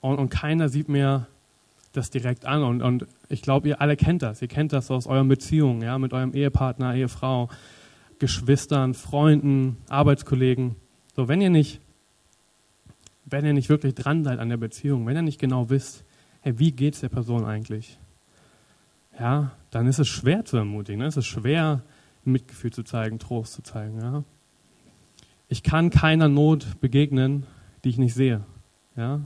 Und, 0.00 0.18
und 0.18 0.28
keiner 0.28 0.68
sieht 0.68 0.88
mir 0.88 1.26
das 1.92 2.10
direkt 2.10 2.46
an. 2.46 2.62
Und, 2.62 2.82
und 2.82 3.06
ich 3.28 3.42
glaube, 3.42 3.68
ihr 3.68 3.80
alle 3.80 3.96
kennt 3.96 4.22
das. 4.22 4.42
Ihr 4.42 4.48
kennt 4.48 4.72
das 4.72 4.90
aus 4.90 5.06
euren 5.06 5.28
Beziehungen, 5.28 5.82
ja, 5.82 5.98
mit 5.98 6.12
eurem 6.12 6.34
Ehepartner, 6.34 6.94
Ehefrau, 6.94 7.48
Geschwistern, 8.18 8.94
Freunden, 8.94 9.78
Arbeitskollegen. 9.88 10.76
So, 11.18 11.26
wenn 11.26 11.40
ihr 11.40 11.50
nicht, 11.50 11.80
wenn 13.24 13.44
ihr 13.44 13.52
nicht 13.52 13.68
wirklich 13.68 13.96
dran 13.96 14.22
seid 14.22 14.38
an 14.38 14.50
der 14.50 14.56
Beziehung, 14.56 15.04
wenn 15.04 15.16
ihr 15.16 15.22
nicht 15.22 15.40
genau 15.40 15.68
wisst, 15.68 16.04
hey, 16.42 16.60
wie 16.60 16.70
geht 16.70 16.94
es 16.94 17.00
der 17.00 17.08
Person 17.08 17.44
eigentlich? 17.44 17.98
Ja, 19.18 19.50
dann 19.72 19.88
ist 19.88 19.98
es 19.98 20.06
schwer 20.06 20.44
zu 20.44 20.58
ermutigen. 20.58 21.00
Ne? 21.00 21.06
Es 21.06 21.16
ist 21.16 21.26
schwer, 21.26 21.82
Mitgefühl 22.22 22.72
zu 22.72 22.84
zeigen, 22.84 23.18
Trost 23.18 23.54
zu 23.54 23.62
zeigen. 23.62 24.00
Ja? 24.00 24.22
Ich 25.48 25.64
kann 25.64 25.90
keiner 25.90 26.28
Not 26.28 26.80
begegnen, 26.80 27.46
die 27.82 27.88
ich 27.88 27.98
nicht 27.98 28.14
sehe. 28.14 28.44
Ja? 28.94 29.22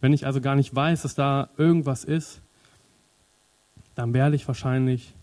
Wenn 0.00 0.12
ich 0.12 0.26
also 0.26 0.40
gar 0.40 0.54
nicht 0.54 0.76
weiß, 0.76 1.02
dass 1.02 1.16
da 1.16 1.50
irgendwas 1.56 2.04
ist, 2.04 2.40
dann 3.96 4.14
werde 4.14 4.36
ich 4.36 4.46
wahrscheinlich 4.46 5.16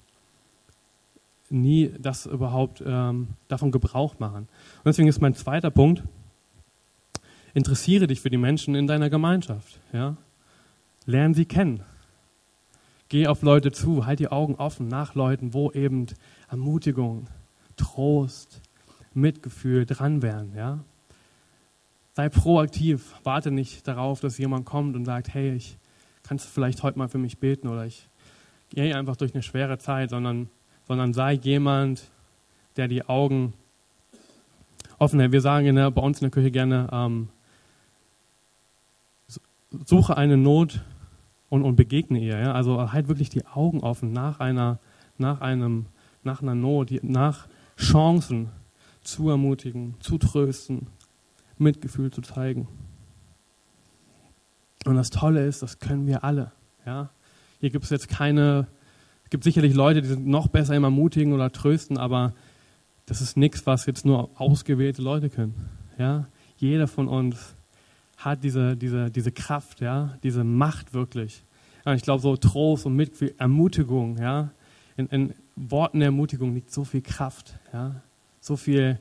nie 1.53 1.91
das 1.99 2.25
überhaupt 2.25 2.83
ähm, 2.85 3.29
davon 3.47 3.71
Gebrauch 3.71 4.19
machen. 4.19 4.47
Und 4.77 4.85
deswegen 4.85 5.07
ist 5.07 5.21
mein 5.21 5.35
zweiter 5.35 5.71
Punkt, 5.71 6.03
interessiere 7.53 8.07
dich 8.07 8.21
für 8.21 8.29
die 8.29 8.37
Menschen 8.37 8.75
in 8.75 8.87
deiner 8.87 9.09
Gemeinschaft. 9.09 9.79
Ja? 9.91 10.17
Lern 11.05 11.33
sie 11.33 11.45
kennen. 11.45 11.83
Geh 13.09 13.27
auf 13.27 13.43
Leute 13.43 13.71
zu, 13.71 14.05
halt 14.05 14.19
die 14.19 14.29
Augen 14.29 14.55
offen 14.55 14.87
nach 14.87 15.13
Leuten, 15.13 15.53
wo 15.53 15.71
eben 15.71 16.07
Ermutigung, 16.49 17.27
Trost, 17.77 18.61
Mitgefühl 19.13 19.85
dran 19.85 20.21
wären, 20.21 20.55
ja. 20.55 20.79
Sei 22.15 22.29
proaktiv, 22.29 23.15
warte 23.23 23.51
nicht 23.51 23.87
darauf, 23.87 24.19
dass 24.19 24.37
jemand 24.37 24.65
kommt 24.65 24.95
und 24.95 25.05
sagt, 25.05 25.33
hey, 25.33 25.53
ich 25.53 25.77
kannst 26.23 26.45
du 26.45 26.49
vielleicht 26.49 26.83
heute 26.83 26.97
mal 26.97 27.09
für 27.09 27.17
mich 27.17 27.37
beten 27.37 27.67
oder 27.67 27.85
ich 27.85 28.07
gehe 28.69 28.95
einfach 28.95 29.15
durch 29.15 29.33
eine 29.33 29.43
schwere 29.43 29.77
Zeit, 29.77 30.09
sondern, 30.09 30.49
sondern 30.87 31.13
sei 31.13 31.33
jemand, 31.33 32.09
der 32.75 32.87
die 32.87 33.05
Augen 33.05 33.53
offen 34.97 35.19
hält. 35.19 35.31
Wir 35.31 35.41
sagen 35.41 35.75
der, 35.75 35.91
bei 35.91 36.01
uns 36.01 36.19
in 36.19 36.25
der 36.25 36.31
Küche 36.31 36.51
gerne, 36.51 36.89
ähm, 36.91 37.29
suche 39.85 40.17
eine 40.17 40.37
Not 40.37 40.83
und, 41.49 41.63
und 41.63 41.75
begegne 41.75 42.19
ihr. 42.19 42.39
Ja? 42.39 42.53
Also 42.53 42.91
halt 42.91 43.07
wirklich 43.07 43.29
die 43.29 43.45
Augen 43.45 43.81
offen 43.81 44.11
nach 44.11 44.39
einer, 44.39 44.79
nach 45.17 45.41
einem, 45.41 45.87
nach 46.23 46.41
einer 46.41 46.55
Not, 46.55 46.91
nach 47.03 47.47
Chancen 47.77 48.49
zu 49.01 49.29
ermutigen, 49.29 49.95
zu 49.99 50.17
trösten, 50.17 50.87
Mitgefühl 51.57 52.11
zu 52.11 52.21
zeigen. 52.21 52.67
Und 54.85 54.95
das 54.95 55.09
Tolle 55.09 55.45
ist, 55.45 55.61
das 55.61 55.79
können 55.79 56.07
wir 56.07 56.23
alle. 56.23 56.51
Ja? 56.85 57.09
Hier 57.59 57.69
gibt 57.69 57.85
es 57.85 57.89
jetzt 57.89 58.09
keine, 58.09 58.67
gibt 59.33 59.43
sicherlich 59.43 59.73
Leute, 59.73 60.03
die 60.03 60.09
sind 60.09 60.27
noch 60.27 60.47
besser 60.47 60.75
im 60.75 60.83
Ermutigen 60.83 61.33
oder 61.33 61.51
Trösten, 61.51 61.97
aber 61.97 62.35
das 63.07 63.19
ist 63.19 63.35
nichts, 63.35 63.65
was 63.65 63.87
jetzt 63.87 64.05
nur 64.05 64.29
ausgewählte 64.39 65.01
Leute 65.01 65.31
können. 65.31 65.55
Ja? 65.97 66.27
Jeder 66.57 66.87
von 66.87 67.07
uns 67.07 67.55
hat 68.15 68.43
diese, 68.43 68.77
diese, 68.77 69.09
diese 69.09 69.31
Kraft, 69.31 69.81
ja? 69.81 70.19
diese 70.21 70.43
Macht 70.43 70.93
wirklich. 70.93 71.43
Ja, 71.83 71.95
ich 71.95 72.03
glaube, 72.03 72.21
so 72.21 72.37
Trost 72.37 72.85
und 72.85 72.95
Mitgefühl, 72.95 73.33
Ermutigung, 73.39 74.19
ja? 74.19 74.51
in, 74.97 75.07
in 75.07 75.33
Worten 75.55 75.97
der 75.97 76.09
Ermutigung 76.09 76.53
liegt 76.53 76.71
so 76.71 76.83
viel 76.83 77.01
Kraft, 77.01 77.55
ja? 77.73 77.95
so 78.39 78.55
viel 78.55 78.99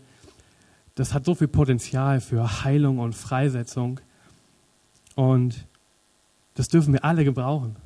das 0.94 1.12
hat 1.12 1.26
so 1.26 1.34
viel 1.34 1.48
Potenzial 1.48 2.22
für 2.22 2.64
Heilung 2.64 3.00
und 3.00 3.14
Freisetzung. 3.14 4.00
Und 5.14 5.66
das 6.54 6.68
dürfen 6.68 6.94
wir 6.94 7.04
alle 7.04 7.22
gebrauchen. 7.22 7.76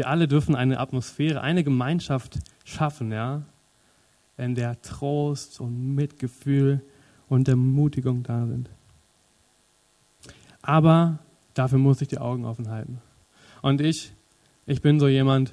Wir 0.00 0.08
alle 0.08 0.28
dürfen 0.28 0.56
eine 0.56 0.80
Atmosphäre, 0.80 1.42
eine 1.42 1.62
Gemeinschaft 1.62 2.38
schaffen, 2.64 3.12
ja, 3.12 3.42
in 4.38 4.54
der 4.54 4.80
Trost 4.80 5.60
und 5.60 5.94
Mitgefühl 5.94 6.80
und 7.28 7.46
Ermutigung 7.48 8.22
da 8.22 8.46
sind. 8.46 8.70
Aber 10.62 11.18
dafür 11.52 11.76
muss 11.76 12.00
ich 12.00 12.08
die 12.08 12.16
Augen 12.16 12.46
offen 12.46 12.70
halten. 12.70 13.02
Und 13.60 13.82
ich, 13.82 14.14
ich 14.64 14.80
bin 14.80 14.98
so 15.00 15.06
jemand, 15.06 15.52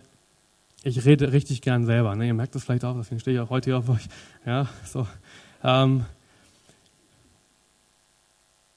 ich 0.81 1.03
rede 1.03 1.33
richtig 1.33 1.61
gern 1.61 1.85
selber. 1.85 2.15
Ne? 2.15 2.27
Ihr 2.27 2.33
merkt 2.33 2.55
das 2.55 2.63
vielleicht 2.63 2.85
auch, 2.85 2.95
deswegen 2.95 3.19
stehe 3.19 3.35
ich 3.35 3.43
auch 3.43 3.49
heute 3.49 3.71
hier 3.71 3.79
auf 3.79 3.89
euch. 3.89 4.07
Ja, 4.45 4.69
so. 4.85 5.05
Ähm, 5.61 6.05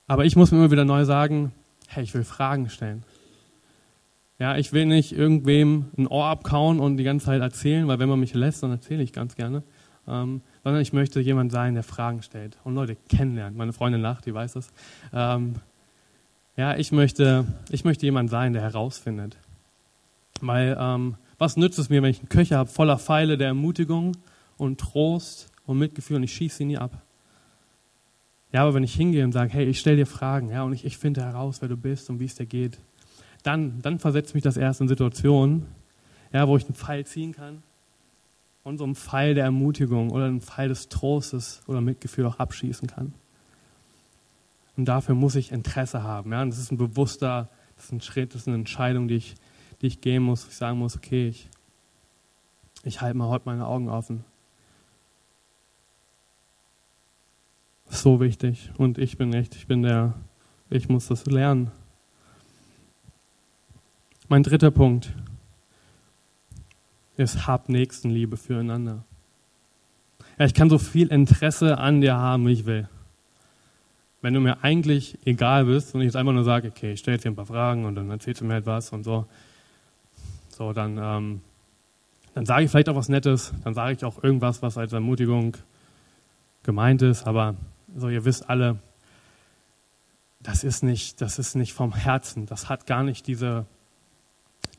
aber 0.08 0.24
ich 0.24 0.34
muss 0.34 0.50
mir 0.50 0.58
immer 0.58 0.72
wieder 0.72 0.84
neu 0.84 1.04
sagen, 1.04 1.52
hey, 1.86 2.02
ich 2.02 2.12
will 2.12 2.24
Fragen 2.24 2.68
stellen. 2.70 3.04
Ja, 4.40 4.56
ich 4.56 4.72
will 4.72 4.86
nicht 4.86 5.12
irgendwem 5.12 5.90
ein 5.98 6.06
Ohr 6.06 6.24
abkauen 6.24 6.80
und 6.80 6.96
die 6.96 7.04
ganze 7.04 7.26
Zeit 7.26 7.42
erzählen, 7.42 7.86
weil 7.88 7.98
wenn 7.98 8.08
man 8.08 8.18
mich 8.18 8.32
lässt, 8.32 8.62
dann 8.62 8.70
erzähle 8.70 9.02
ich 9.02 9.12
ganz 9.12 9.36
gerne. 9.36 9.62
Ähm, 10.08 10.40
sondern 10.64 10.80
ich 10.80 10.94
möchte 10.94 11.20
jemand 11.20 11.52
sein, 11.52 11.74
der 11.74 11.82
Fragen 11.82 12.22
stellt 12.22 12.56
und 12.64 12.74
Leute 12.74 12.96
kennenlernt. 13.10 13.54
Meine 13.54 13.74
Freundin 13.74 14.00
lacht, 14.00 14.24
die 14.24 14.32
weiß 14.32 14.54
das. 14.54 14.72
Ähm, 15.12 15.56
ja, 16.56 16.74
ich 16.74 16.90
möchte, 16.90 17.44
ich 17.70 17.84
möchte 17.84 18.06
jemand 18.06 18.30
sein, 18.30 18.54
der 18.54 18.62
herausfindet. 18.62 19.36
Weil, 20.40 20.74
ähm, 20.80 21.16
was 21.36 21.58
nützt 21.58 21.78
es 21.78 21.90
mir, 21.90 22.02
wenn 22.02 22.10
ich 22.10 22.20
einen 22.20 22.30
Köcher 22.30 22.56
habe 22.56 22.70
voller 22.70 22.98
Pfeile 22.98 23.36
der 23.36 23.48
Ermutigung 23.48 24.16
und 24.56 24.80
Trost 24.80 25.50
und 25.66 25.78
Mitgefühl 25.78 26.16
und 26.16 26.22
ich 26.22 26.32
schieße 26.32 26.56
sie 26.56 26.64
nie 26.64 26.78
ab? 26.78 27.02
Ja, 28.52 28.62
aber 28.62 28.72
wenn 28.72 28.84
ich 28.84 28.94
hingehe 28.94 29.22
und 29.22 29.32
sage, 29.32 29.52
hey, 29.52 29.66
ich 29.66 29.78
stelle 29.78 29.98
dir 29.98 30.06
Fragen, 30.06 30.48
ja, 30.48 30.62
und 30.62 30.72
ich, 30.72 30.86
ich 30.86 30.96
finde 30.96 31.22
heraus, 31.22 31.60
wer 31.60 31.68
du 31.68 31.76
bist 31.76 32.08
und 32.08 32.20
wie 32.20 32.24
es 32.24 32.36
dir 32.36 32.46
geht, 32.46 32.78
dann, 33.42 33.80
dann 33.82 33.98
versetzt 33.98 34.34
mich 34.34 34.42
das 34.42 34.56
erst 34.56 34.80
in 34.80 34.88
Situationen, 34.88 35.66
ja, 36.32 36.46
wo 36.48 36.56
ich 36.56 36.64
einen 36.64 36.74
Pfeil 36.74 37.06
ziehen 37.06 37.32
kann 37.32 37.62
und 38.62 38.78
so 38.78 38.84
einen 38.84 38.94
Pfeil 38.94 39.34
der 39.34 39.44
Ermutigung 39.44 40.10
oder 40.10 40.26
einen 40.26 40.40
Pfeil 40.40 40.68
des 40.68 40.88
Trostes 40.88 41.62
oder 41.66 41.80
Mitgefühl 41.80 42.26
auch 42.26 42.38
abschießen 42.38 42.88
kann. 42.88 43.14
Und 44.76 44.84
dafür 44.86 45.14
muss 45.14 45.34
ich 45.34 45.52
Interesse 45.52 46.02
haben. 46.02 46.32
Ja? 46.32 46.42
Und 46.42 46.50
das 46.50 46.58
ist 46.58 46.70
ein 46.70 46.78
bewusster, 46.78 47.48
das 47.76 47.86
ist 47.86 47.92
ein 47.92 48.00
Schritt, 48.00 48.34
das 48.34 48.42
ist 48.42 48.48
eine 48.48 48.56
Entscheidung, 48.56 49.08
die 49.08 49.16
ich, 49.16 49.34
die 49.80 49.86
ich 49.86 50.00
gehen 50.00 50.22
muss. 50.22 50.46
Ich 50.46 50.56
sagen 50.56 50.78
muss, 50.78 50.96
okay, 50.96 51.28
ich, 51.28 51.48
ich 52.84 53.00
halte 53.00 53.16
mal 53.16 53.28
heute 53.28 53.46
meine 53.46 53.66
Augen 53.66 53.88
offen. 53.88 54.24
so 57.90 58.20
wichtig. 58.20 58.70
Und 58.78 58.98
ich 58.98 59.18
bin 59.18 59.32
echt, 59.32 59.54
ich 59.56 59.66
bin 59.66 59.82
der, 59.82 60.14
ich 60.70 60.88
muss 60.88 61.08
das 61.08 61.26
lernen. 61.26 61.70
Mein 64.32 64.44
dritter 64.44 64.70
Punkt 64.70 65.12
ist, 67.16 67.48
hab 67.48 67.68
Nächstenliebe 67.68 68.36
füreinander. 68.36 69.02
Ja, 70.38 70.44
ich 70.44 70.54
kann 70.54 70.70
so 70.70 70.78
viel 70.78 71.08
Interesse 71.08 71.78
an 71.78 72.00
dir 72.00 72.14
haben, 72.14 72.46
wie 72.46 72.52
ich 72.52 72.64
will. 72.64 72.88
Wenn 74.22 74.32
du 74.32 74.38
mir 74.38 74.62
eigentlich 74.62 75.18
egal 75.24 75.64
bist 75.64 75.96
und 75.96 76.02
ich 76.02 76.04
jetzt 76.04 76.14
einfach 76.14 76.32
nur 76.32 76.44
sage, 76.44 76.68
okay, 76.68 76.92
ich 76.92 77.00
stelle 77.00 77.16
jetzt 77.16 77.24
dir 77.24 77.32
ein 77.32 77.34
paar 77.34 77.46
Fragen 77.46 77.84
und 77.86 77.96
dann 77.96 78.08
erzählst 78.08 78.40
du 78.40 78.44
mir 78.44 78.58
etwas 78.58 78.92
und 78.92 79.02
so, 79.02 79.26
so 80.48 80.72
dann, 80.72 80.96
ähm, 80.96 81.40
dann 82.32 82.46
sage 82.46 82.66
ich 82.66 82.70
vielleicht 82.70 82.88
auch 82.88 82.94
was 82.94 83.08
Nettes, 83.08 83.52
dann 83.64 83.74
sage 83.74 83.94
ich 83.94 84.04
auch 84.04 84.22
irgendwas, 84.22 84.62
was 84.62 84.78
als 84.78 84.92
Ermutigung 84.92 85.56
gemeint 86.62 87.02
ist, 87.02 87.26
aber 87.26 87.56
so 87.96 88.08
ihr 88.08 88.24
wisst 88.24 88.48
alle, 88.48 88.78
das 90.38 90.62
ist 90.62 90.84
nicht, 90.84 91.20
das 91.20 91.40
ist 91.40 91.56
nicht 91.56 91.72
vom 91.72 91.92
Herzen, 91.92 92.46
das 92.46 92.68
hat 92.68 92.86
gar 92.86 93.02
nicht 93.02 93.26
diese, 93.26 93.66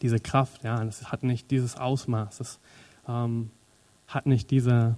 diese 0.01 0.19
Kraft, 0.19 0.63
ja, 0.63 0.83
das 0.83 1.11
hat 1.11 1.23
nicht 1.23 1.51
dieses 1.51 1.77
Ausmaß, 1.77 2.37
das 2.37 2.59
ähm, 3.07 3.51
hat 4.07 4.25
nicht 4.25 4.51
diese 4.51 4.95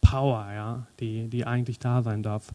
Power, 0.00 0.46
ja, 0.54 0.86
die, 1.00 1.28
die 1.28 1.46
eigentlich 1.46 1.78
da 1.78 2.02
sein 2.02 2.22
darf. 2.22 2.52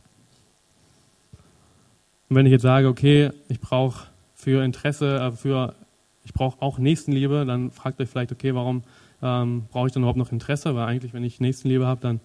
Und 2.30 2.36
wenn 2.36 2.46
ich 2.46 2.52
jetzt 2.52 2.62
sage, 2.62 2.88
okay, 2.88 3.32
ich 3.48 3.60
brauche 3.60 4.08
für 4.36 4.64
Interesse, 4.64 5.18
äh, 5.18 5.32
für, 5.32 5.76
ich 6.24 6.34
brauche 6.34 6.62
auch 6.62 6.78
Nächstenliebe, 6.78 7.46
dann 7.46 7.72
fragt 7.72 8.00
euch 8.00 8.10
vielleicht, 8.10 8.32
okay, 8.32 8.54
warum 8.54 8.84
ähm, 9.22 9.66
brauche 9.72 9.88
ich 9.88 9.94
dann 9.94 10.04
überhaupt 10.04 10.20
noch 10.20 10.32
Interesse? 10.32 10.76
Weil 10.76 10.88
eigentlich, 10.88 11.14
wenn 11.14 11.24
ich 11.24 11.40
Nächstenliebe 11.40 11.88
habe, 11.88 12.02
dann 12.02 12.20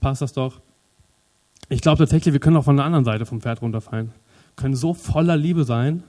passt 0.00 0.22
das 0.22 0.32
doch. 0.32 0.60
Ich 1.68 1.82
glaube 1.82 1.98
tatsächlich, 1.98 2.32
wir 2.32 2.40
können 2.40 2.56
auch 2.56 2.64
von 2.64 2.76
der 2.76 2.86
anderen 2.86 3.04
Seite 3.04 3.26
vom 3.26 3.40
Pferd 3.40 3.60
runterfallen. 3.60 4.12
können 4.56 4.74
so 4.74 4.94
voller 4.94 5.36
Liebe 5.36 5.64
sein. 5.64 6.04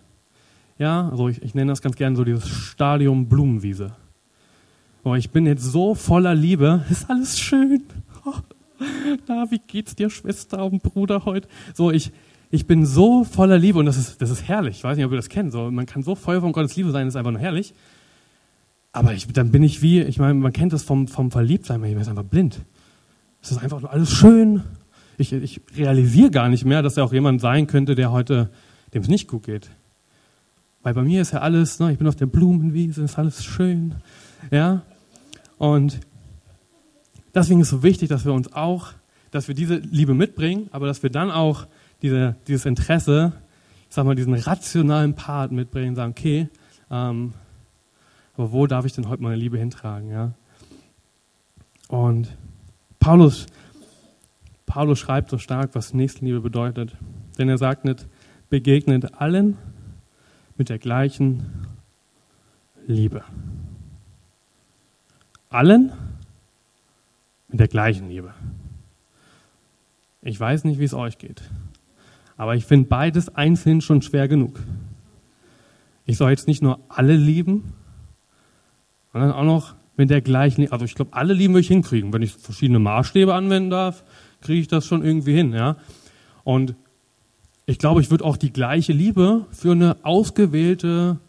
Ja, 0.80 1.10
also 1.10 1.28
ich, 1.28 1.44
ich 1.44 1.54
nenne 1.54 1.72
das 1.72 1.82
ganz 1.82 1.98
gerne 1.98 2.15
so 2.15 2.24
dieses 2.24 2.48
Stadium 2.48 3.28
Blumenwiese. 3.28 3.92
Oh, 5.04 5.13
ich 5.13 5.30
bin 5.30 5.46
jetzt 5.46 5.63
so 5.63 5.94
voller 5.94 6.34
Liebe, 6.34 6.86
ist 6.89 7.10
alles 7.10 7.39
schön. 7.39 7.84
Oh, 8.26 8.34
na, 9.28 9.46
wie 9.52 9.60
geht's 9.68 9.96
dir, 9.96 10.10
Schwester 10.10 10.65
und 10.65 10.82
Bruder 10.82 11.26
heute? 11.26 11.50
So, 11.74 11.92
ich, 11.92 12.12
ich 12.50 12.65
bin 12.65 12.86
so 12.86 13.26
voller 13.26 13.60
Liebe 13.60 13.78
und 13.78 13.86
das 13.86 13.98
ist, 13.98 14.22
das 14.22 14.30
ist 14.30 14.48
herrlich. 14.48 14.78
Ich 14.78 14.84
weiß 14.84 14.96
nicht, 14.96 15.06
ob 15.06 15.12
ihr 15.12 15.18
das 15.18 15.30
kennt. 15.30 15.52
So, 15.52 15.70
man 15.70 15.86
kann 15.86 16.02
so 16.02 16.15
voll 16.15 16.39
von 16.39 16.54
Gottes 16.54 16.76
Liebe 16.78 16.92
sein, 16.92 17.08
ist 17.08 17.18
einfach 17.18 17.32
nur 17.32 17.42
herrlich. 17.42 17.74
Aber 18.94 19.13
ich, 19.13 19.28
dann 19.28 19.52
bin 19.52 19.63
ich 19.63 19.82
wie, 19.82 20.02
ich 20.02 20.18
meine, 20.18 20.34
man 20.34 20.54
kennt 20.54 20.74
das 20.74 20.84
vom, 20.84 21.08
vom 21.08 21.30
Verliebtsein, 21.30 21.82
man 21.82 21.92
ist 21.92 22.08
einfach 22.08 22.24
blind. 22.24 22.62
Es 23.42 23.52
ist 23.52 23.62
einfach 23.62 23.82
nur 23.82 23.92
alles 23.92 24.12
schön, 24.12 24.63
ich, 25.18 25.34
ich 25.34 25.62
realisiere 25.76 26.32
gar 26.32 26.48
nicht 26.48 26.63
mehr, 26.63 26.82
dass 26.82 26.96
er 26.96 27.04
auch 27.04 27.12
jemand 27.12 27.42
sein 27.42 27.68
könnte, 27.68 27.96
der 27.96 28.12
heute, 28.12 28.50
dem 28.94 29.02
es 29.02 29.10
nicht 29.10 29.28
gut 29.28 29.44
geht. 29.44 29.70
Weil 30.84 30.94
bei 30.94 31.02
mir 31.02 31.22
ist 31.22 31.32
ja 31.32 31.39
alles, 31.39 31.80
ne, 31.80 31.92
ich 31.92 31.98
bin 31.98 32.08
auf 32.08 32.15
der 32.15 32.26
Blumenwiese, 32.26 33.04
ist 33.04 33.18
alles 33.18 33.44
schön. 33.44 33.96
Ja? 34.52 34.84
Und 35.58 36.00
deswegen 37.36 37.60
ist 37.60 37.68
es 37.68 37.72
so 37.72 37.84
wichtig, 37.84 38.10
dass 38.10 38.26
wir 38.26 38.34
uns 38.34 38.54
auch, 38.54 38.94
dass 39.32 39.48
wir 39.48 39.56
diese 39.56 39.76
Liebe 39.76 40.13
mitbringen, 40.13 40.70
aber 40.72 40.88
dass 40.88 41.04
wir 41.04 41.10
dann 41.10 41.32
auch 41.32 41.68
diese, 42.02 42.36
dieses 42.48 42.65
Interesse, 42.65 43.34
ich 43.89 43.96
sag 43.96 44.06
mal, 44.06 44.15
diesen 44.15 44.34
rationalen 44.34 45.15
Part 45.15 45.52
mitbringen 45.52 45.89
und 45.89 45.96
sagen, 45.96 46.13
okay, 46.18 46.50
ähm, 46.89 47.34
aber 48.38 48.52
wo 48.54 48.68
darf 48.68 48.86
ich 48.86 48.94
denn 48.94 49.10
heute 49.10 49.22
meine 49.22 49.36
Liebe 49.36 49.58
hintragen? 49.58 50.10
Ja? 50.10 50.32
Und 51.89 52.30
Paulus 53.00 53.48
Paulus 54.70 55.00
schreibt 55.00 55.32
so 55.32 55.39
stark, 55.39 55.72
was 55.74 55.96
Nächstenliebe 55.96 56.42
bedeutet. 56.42 56.96
Denn 57.39 57.50
er 57.50 57.58
sagt 57.58 57.86
nicht, 57.86 58.08
begegnet 58.50 59.20
allen 59.20 59.58
mit 60.60 60.69
der 60.69 60.78
gleichen 60.78 61.43
Liebe. 62.86 63.24
Allen 65.50 65.91
mit 67.48 67.60
der 67.60 67.69
gleichen 67.69 68.10
Liebe. 68.10 68.34
Ich 70.22 70.38
weiß 70.39 70.65
nicht, 70.65 70.80
wie 70.80 70.84
es 70.84 70.93
euch 70.93 71.17
geht, 71.17 71.41
aber 72.36 72.56
ich 72.56 72.65
finde 72.65 72.89
beides 72.89 73.34
einzeln 73.36 73.80
schon 73.80 74.02
schwer 74.02 74.28
genug. 74.28 74.60
Ich 76.06 76.17
soll 76.17 76.30
jetzt 76.30 76.48
nicht 76.48 76.62
nur 76.62 76.80
alle 76.89 77.15
lieben, 77.15 77.74
sondern 79.13 79.32
auch 79.32 79.45
noch 79.45 79.76
mit 79.95 80.10
der 80.10 80.22
gleichen, 80.22 80.69
also 80.72 80.84
ich 80.84 80.93
glaube, 80.93 81.13
alle 81.13 81.34
lieben 81.34 81.54
würde 81.54 81.62
ich 81.62 81.67
hinkriegen. 81.69 82.12
Wenn 82.12 82.22
ich 82.22 82.34
verschiedene 82.34 82.80
Maßstäbe 82.80 83.34
anwenden 83.34 83.69
darf, 83.69 84.04
kriege 84.41 84.60
ich 84.60 84.67
das 84.67 84.86
schon 84.86 85.06
irgendwie 85.06 85.34
hin, 85.34 85.54
ja. 85.54 85.78
Und 86.43 86.76
ich 87.69 87.77
glaube, 87.77 88.01
ich 88.01 88.10
würde 88.10 88.25
auch 88.25 88.36
die 88.36 88.51
gleiche 88.51 88.93
Liebe 88.93 89.45
für 89.51 89.73
eine 89.73 89.97
ausgewählte 90.01 91.19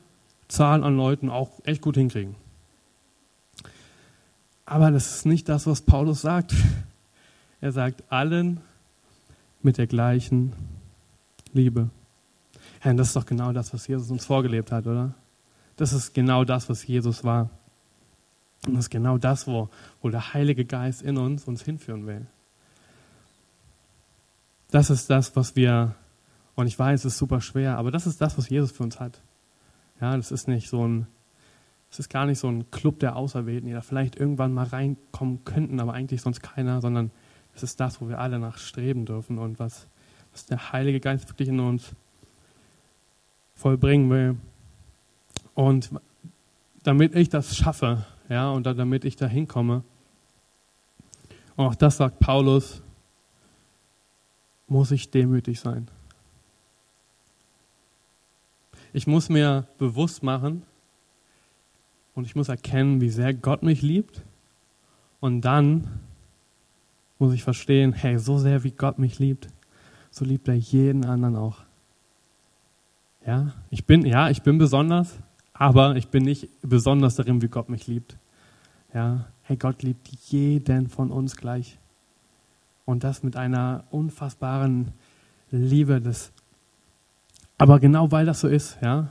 Zahl 0.49 0.83
an 0.85 0.97
Leuten 0.97 1.29
auch 1.29 1.51
echt 1.65 1.83
gut 1.83 1.97
hinkriegen. 1.97 2.35
Aber 4.65 4.91
das 4.91 5.17
ist 5.17 5.27
nicht 5.27 5.51
das, 5.51 5.67
was 5.67 5.83
Paulus 5.83 6.23
sagt. 6.23 6.55
Er 7.63 7.73
sagt 7.73 8.05
allen 8.11 8.63
mit 9.61 9.77
der 9.77 9.87
gleichen 9.87 10.55
Liebe. 11.53 11.91
Herr, 12.79 12.95
das 12.95 13.09
ist 13.09 13.17
doch 13.17 13.27
genau 13.27 13.53
das, 13.53 13.75
was 13.75 13.87
Jesus 13.87 14.11
uns 14.11 14.25
vorgelebt 14.25 14.73
hat, 14.73 14.87
oder? 14.87 15.15
Das 15.77 15.93
ist 15.93 16.15
genau 16.15 16.45
das, 16.45 16.71
was 16.71 16.87
Jesus 16.87 17.23
war. 17.23 17.51
Und 18.67 18.77
das 18.77 18.87
ist 18.87 18.91
genau 18.91 19.19
das, 19.19 19.47
wo, 19.47 19.69
wo 20.01 20.09
der 20.09 20.33
Heilige 20.33 20.65
Geist 20.65 21.03
in 21.03 21.19
uns 21.19 21.45
uns 21.45 21.63
hinführen 21.63 22.07
will. 22.07 22.25
Das 24.71 24.89
ist 24.89 25.11
das, 25.11 25.37
was 25.37 25.55
wir, 25.55 25.95
und 26.61 26.67
ich 26.67 26.79
weiß, 26.79 27.07
es 27.07 27.15
ist 27.15 27.19
super 27.19 27.41
schwer, 27.41 27.79
aber 27.79 27.91
das 27.91 28.07
ist 28.07 28.21
das, 28.21 28.37
was 28.37 28.51
Jesus 28.51 28.71
für 28.71 28.83
uns 28.83 29.01
hat. 29.01 29.23
Ja, 29.99 30.15
das 30.15 30.31
ist 30.31 30.47
nicht 30.47 30.69
so 30.69 30.87
ein, 30.87 31.07
es 31.91 31.99
ist 31.99 32.11
gar 32.11 32.27
nicht 32.27 32.39
so 32.39 32.49
ein 32.49 32.71
Club 32.71 33.01
der 33.01 33.17
Auserwählten, 33.17 33.67
die 33.67 33.73
da 33.73 33.81
vielleicht 33.81 34.17
irgendwann 34.17 34.53
mal 34.53 34.67
reinkommen 34.67 35.43
könnten, 35.47 35.81
aber 35.81 35.95
eigentlich 35.95 36.21
sonst 36.21 36.43
keiner, 36.43 36.83
sondern 36.83 37.13
es 37.55 37.63
ist 37.63 37.81
das, 37.81 38.03
wo 38.03 38.11
wir 38.11 38.19
alle 38.19 38.39
nach 38.39 38.59
streben 38.59 39.07
dürfen 39.07 39.39
und 39.39 39.59
was, 39.59 39.87
was 40.33 40.45
der 40.45 40.73
Heilige 40.73 41.01
Geist 41.01 41.31
wirklich 41.31 41.49
in 41.49 41.61
uns 41.61 41.95
vollbringen 43.55 44.11
will. 44.11 44.37
Und 45.55 45.91
damit 46.83 47.15
ich 47.15 47.31
das 47.31 47.57
schaffe, 47.57 48.05
ja, 48.29 48.51
und 48.51 48.65
damit 48.65 49.07
ich 49.07 49.17
da 49.17 49.27
hinkomme, 49.27 49.83
und 51.57 51.65
auch 51.65 51.75
das 51.75 51.97
sagt 51.97 52.19
Paulus, 52.21 52.83
muss 54.69 54.91
ich 54.91 55.11
demütig 55.11 55.59
sein. 55.59 55.89
Ich 58.93 59.07
muss 59.07 59.29
mir 59.29 59.67
bewusst 59.79 60.23
machen 60.23 60.63
und 62.15 62.25
ich 62.25 62.35
muss 62.35 62.49
erkennen, 62.49 63.01
wie 63.01 63.11
sehr 63.11 63.35
Gott 63.35 63.63
mich 63.63 63.83
liebt. 63.83 64.23
Und 65.21 65.43
dann 65.43 66.01
muss 67.19 67.35
ich 67.35 67.45
verstehen, 67.45 67.93
hey, 67.93 68.19
so 68.19 68.39
sehr 68.39 68.65
wie 68.65 68.71
Gott 68.71 68.99
mich 68.99 69.19
liebt, 69.19 69.49
so 70.11 70.25
liebt 70.25 70.49
er 70.49 70.55
jeden 70.55 71.05
anderen 71.05 71.37
auch. 71.37 71.59
Ja, 73.27 73.53
ich 73.69 73.85
bin, 73.85 74.07
ja, 74.07 74.31
ich 74.31 74.43
bin 74.43 74.59
besonders, 74.59 75.19
aber 75.53 75.97
ich 75.97 76.09
bin 76.09 76.25
nicht 76.25 76.49
besonders 76.63 77.17
darin, 77.17 77.43
wie 77.43 77.49
Gott 77.49 77.69
mich 77.69 77.87
liebt. 77.87 78.17
Ja, 78.95 79.27
hey, 79.43 79.57
Gott 79.57 79.83
liebt 79.83 80.09
jeden 80.09 80.89
von 80.89 81.11
uns 81.11 81.37
gleich. 81.37 81.79
Und 82.87 83.05
das 83.05 83.23
mit 83.23 83.37
einer 83.37 83.85
unfassbaren 83.91 84.93
Liebe 85.51 86.01
des. 86.01 86.33
Aber 87.61 87.79
genau 87.79 88.11
weil 88.11 88.25
das 88.25 88.41
so 88.41 88.49
ist, 88.49 88.79
ja, 88.81 89.11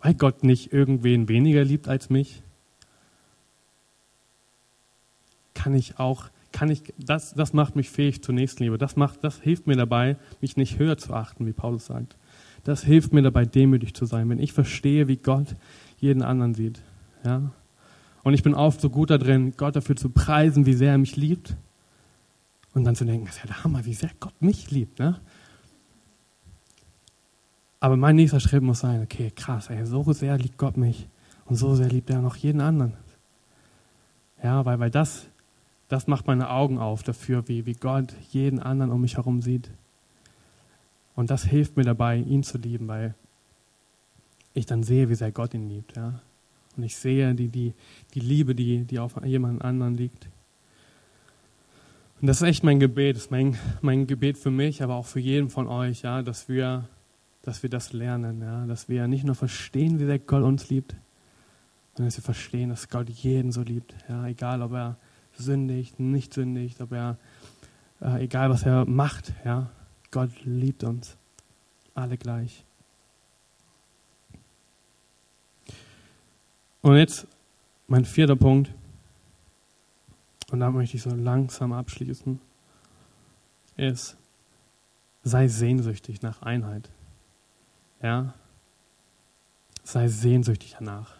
weil 0.00 0.12
Gott 0.12 0.44
nicht 0.44 0.74
irgendwen 0.74 1.26
weniger 1.26 1.64
liebt 1.64 1.88
als 1.88 2.10
mich, 2.10 2.42
kann 5.54 5.74
ich 5.74 5.98
auch, 5.98 6.26
kann 6.52 6.68
ich, 6.70 6.82
das, 6.98 7.32
das 7.32 7.54
macht 7.54 7.76
mich 7.76 7.88
fähig 7.88 8.22
zur 8.22 8.34
Nächstenliebe. 8.34 8.76
Das 8.76 8.94
macht, 8.94 9.24
das 9.24 9.40
hilft 9.40 9.66
mir 9.66 9.76
dabei, 9.76 10.18
mich 10.42 10.58
nicht 10.58 10.78
höher 10.78 10.98
zu 10.98 11.14
achten, 11.14 11.46
wie 11.46 11.54
Paulus 11.54 11.86
sagt. 11.86 12.18
Das 12.64 12.84
hilft 12.84 13.14
mir 13.14 13.22
dabei, 13.22 13.46
demütig 13.46 13.94
zu 13.94 14.04
sein, 14.04 14.28
wenn 14.28 14.38
ich 14.38 14.52
verstehe, 14.52 15.08
wie 15.08 15.16
Gott 15.16 15.56
jeden 15.98 16.22
anderen 16.22 16.52
sieht. 16.52 16.82
Ja? 17.24 17.52
Und 18.22 18.34
ich 18.34 18.42
bin 18.42 18.52
oft 18.52 18.82
so 18.82 18.90
gut 18.90 19.08
darin, 19.08 19.54
Gott 19.56 19.76
dafür 19.76 19.96
zu 19.96 20.10
preisen, 20.10 20.66
wie 20.66 20.74
sehr 20.74 20.90
er 20.90 20.98
mich 20.98 21.16
liebt. 21.16 21.56
Und 22.74 22.84
dann 22.84 22.96
zu 22.96 23.06
denken, 23.06 23.24
das 23.24 23.36
ist 23.36 23.44
ja 23.44 23.46
der 23.46 23.64
Hammer, 23.64 23.86
wie 23.86 23.94
sehr 23.94 24.10
Gott 24.20 24.34
mich 24.42 24.70
liebt. 24.70 24.98
Ne? 24.98 25.18
Aber 27.80 27.96
mein 27.96 28.16
nächster 28.16 28.40
Schritt 28.40 28.62
muss 28.62 28.80
sein, 28.80 29.02
okay, 29.02 29.30
krass, 29.34 29.70
ey, 29.70 29.84
so 29.84 30.12
sehr 30.12 30.38
liebt 30.38 30.58
Gott 30.58 30.76
mich 30.76 31.08
und 31.44 31.56
so 31.56 31.74
sehr 31.74 31.88
liebt 31.88 32.10
er 32.10 32.20
noch 32.20 32.36
jeden 32.36 32.60
anderen. 32.60 32.94
Ja, 34.42 34.64
weil, 34.64 34.78
weil 34.78 34.90
das 34.90 35.26
das 35.88 36.06
macht 36.06 36.26
meine 36.26 36.50
Augen 36.50 36.78
auf 36.78 37.02
dafür, 37.02 37.46
wie, 37.48 37.66
wie 37.66 37.74
Gott 37.74 38.14
jeden 38.30 38.58
anderen 38.58 38.90
um 38.90 39.00
mich 39.00 39.16
herum 39.16 39.40
sieht. 39.40 39.70
Und 41.14 41.30
das 41.30 41.44
hilft 41.44 41.76
mir 41.76 41.84
dabei, 41.84 42.18
ihn 42.18 42.42
zu 42.42 42.58
lieben, 42.58 42.88
weil 42.88 43.14
ich 44.52 44.66
dann 44.66 44.82
sehe, 44.82 45.08
wie 45.08 45.14
sehr 45.14 45.32
Gott 45.32 45.54
ihn 45.54 45.68
liebt. 45.68 45.96
Ja? 45.96 46.20
Und 46.76 46.82
ich 46.82 46.96
sehe 46.96 47.34
die, 47.34 47.48
die, 47.48 47.72
die 48.14 48.20
Liebe, 48.20 48.54
die, 48.54 48.84
die 48.84 48.98
auf 48.98 49.14
jemand 49.24 49.62
anderen 49.62 49.94
liegt. 49.94 50.28
Und 52.20 52.26
das 52.26 52.38
ist 52.38 52.48
echt 52.48 52.64
mein 52.64 52.80
Gebet, 52.80 53.16
das 53.16 53.24
ist 53.24 53.30
mein, 53.30 53.56
mein 53.80 54.06
Gebet 54.06 54.38
für 54.38 54.50
mich, 54.50 54.82
aber 54.82 54.94
auch 54.94 55.06
für 55.06 55.20
jeden 55.20 55.50
von 55.50 55.68
euch, 55.68 56.02
ja, 56.02 56.22
dass 56.22 56.48
wir, 56.48 56.88
dass 57.46 57.62
wir 57.62 57.70
das 57.70 57.92
lernen, 57.92 58.42
ja, 58.42 58.66
dass 58.66 58.88
wir 58.88 59.06
nicht 59.06 59.24
nur 59.24 59.36
verstehen, 59.36 60.00
wie 60.00 60.04
sehr 60.04 60.18
Gott 60.18 60.42
uns 60.42 60.68
liebt, 60.68 60.96
sondern 61.94 62.08
dass 62.08 62.16
wir 62.16 62.24
verstehen, 62.24 62.70
dass 62.70 62.88
Gott 62.88 63.08
jeden 63.08 63.52
so 63.52 63.62
liebt, 63.62 63.94
ja, 64.08 64.26
egal 64.26 64.62
ob 64.62 64.72
er 64.72 64.96
sündigt, 65.36 66.00
nicht 66.00 66.34
sündigt, 66.34 66.80
ob 66.80 66.90
er, 66.90 67.18
äh, 68.00 68.24
egal 68.24 68.50
was 68.50 68.64
er 68.64 68.84
macht, 68.84 69.32
ja, 69.44 69.70
Gott 70.10 70.30
liebt 70.44 70.82
uns 70.82 71.16
alle 71.94 72.18
gleich. 72.18 72.64
Und 76.82 76.96
jetzt 76.96 77.28
mein 77.86 78.04
vierter 78.04 78.36
Punkt, 78.36 78.72
und 80.50 80.58
da 80.58 80.72
möchte 80.72 80.96
ich 80.96 81.02
so 81.04 81.10
langsam 81.10 81.72
abschließen, 81.72 82.40
ist, 83.76 84.16
sei 85.22 85.46
sehnsüchtig 85.46 86.22
nach 86.22 86.42
Einheit. 86.42 86.90
Ja? 88.06 88.34
Sei 89.82 90.06
sehnsüchtig 90.06 90.76
danach. 90.78 91.14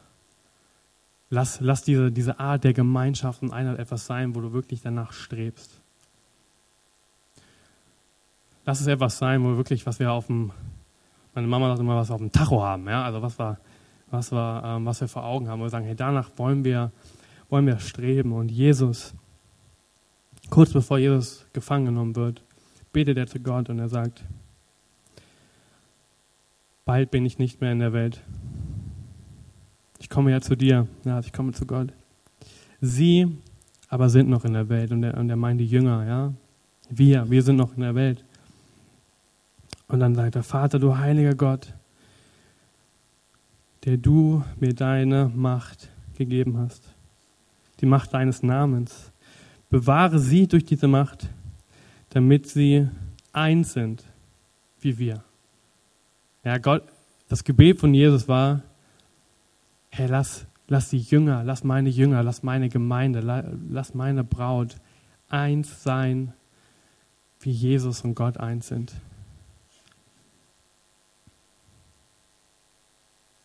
Lass, 1.30 1.60
lass 1.60 1.82
diese, 1.82 2.12
diese 2.12 2.38
Art 2.38 2.62
der 2.62 2.72
Gemeinschaft 2.72 3.42
und 3.42 3.52
Einheit 3.52 3.80
etwas 3.80 4.06
sein, 4.06 4.36
wo 4.36 4.40
du 4.40 4.52
wirklich 4.52 4.82
danach 4.82 5.12
strebst. 5.12 5.80
Lass 8.64 8.80
es 8.80 8.86
etwas 8.86 9.18
sein, 9.18 9.42
wo 9.42 9.56
wirklich, 9.56 9.84
was 9.84 9.98
wir 9.98 10.12
auf 10.12 10.28
dem, 10.28 10.52
meine 11.34 11.48
Mama 11.48 11.68
sagt 11.68 11.80
immer, 11.80 11.96
was 11.96 12.10
wir 12.10 12.14
auf 12.14 12.20
dem 12.20 12.30
Tacho 12.30 12.62
haben, 12.62 12.88
ja, 12.88 13.04
also 13.04 13.20
was 13.20 13.36
wir, 13.36 13.58
was 14.12 14.30
wir, 14.30 14.62
ähm, 14.64 14.86
was 14.86 15.00
wir 15.00 15.08
vor 15.08 15.24
Augen 15.24 15.48
haben, 15.48 15.58
wo 15.58 15.64
wir 15.64 15.70
sagen, 15.70 15.86
hey, 15.86 15.96
danach 15.96 16.30
wollen 16.36 16.64
wir, 16.64 16.92
wollen 17.48 17.66
wir 17.66 17.80
streben. 17.80 18.32
Und 18.32 18.50
Jesus, 18.52 19.12
kurz 20.48 20.72
bevor 20.72 20.98
Jesus 20.98 21.46
gefangen 21.52 21.86
genommen 21.86 22.14
wird, 22.14 22.42
betet 22.92 23.18
er 23.18 23.26
zu 23.26 23.40
Gott 23.40 23.68
und 23.68 23.80
er 23.80 23.88
sagt, 23.88 24.22
bald 26.86 27.10
bin 27.10 27.26
ich 27.26 27.38
nicht 27.38 27.60
mehr 27.60 27.72
in 27.72 27.80
der 27.80 27.92
Welt, 27.92 28.22
ich 29.98 30.08
komme 30.08 30.30
ja 30.30 30.40
zu 30.40 30.56
dir, 30.56 30.86
ja, 31.04 31.20
ich 31.20 31.32
komme 31.32 31.52
zu 31.52 31.66
Gott. 31.66 31.92
Sie 32.80 33.26
aber 33.88 34.08
sind 34.08 34.28
noch 34.28 34.44
in 34.44 34.52
der 34.52 34.68
Welt 34.68 34.92
und 34.92 35.02
er, 35.02 35.16
und 35.16 35.28
er 35.28 35.36
meint 35.36 35.60
die 35.60 35.66
Jünger, 35.66 36.06
ja. 36.06 36.32
Wir, 36.88 37.28
wir 37.28 37.42
sind 37.42 37.56
noch 37.56 37.74
in 37.74 37.82
der 37.82 37.94
Welt. 37.94 38.24
Und 39.88 40.00
dann 40.00 40.14
sagt 40.14 40.36
er, 40.36 40.42
Vater, 40.42 40.78
du 40.78 40.96
heiliger 40.96 41.34
Gott, 41.34 41.74
der 43.84 43.96
du 43.96 44.44
mir 44.58 44.74
deine 44.74 45.30
Macht 45.34 45.88
gegeben 46.16 46.58
hast, 46.58 46.94
die 47.80 47.86
Macht 47.86 48.14
deines 48.14 48.42
Namens. 48.42 49.12
Bewahre 49.70 50.18
sie 50.18 50.46
durch 50.46 50.64
diese 50.64 50.88
Macht, 50.88 51.28
damit 52.10 52.46
sie 52.46 52.88
eins 53.32 53.72
sind, 53.72 54.04
wie 54.80 54.98
wir. 54.98 55.25
Ja, 56.46 56.58
Gott, 56.58 56.84
das 57.28 57.42
Gebet 57.42 57.80
von 57.80 57.92
Jesus 57.92 58.28
war, 58.28 58.62
hey, 59.90 60.06
lass, 60.06 60.46
lass 60.68 60.90
die 60.90 61.00
Jünger, 61.00 61.42
lass 61.42 61.64
meine 61.64 61.88
Jünger, 61.88 62.22
lass 62.22 62.44
meine 62.44 62.68
Gemeinde, 62.68 63.18
lass 63.68 63.94
meine 63.94 64.22
Braut 64.22 64.76
eins 65.28 65.82
sein, 65.82 66.34
wie 67.40 67.50
Jesus 67.50 68.02
und 68.02 68.14
Gott 68.14 68.36
eins 68.36 68.68
sind. 68.68 68.94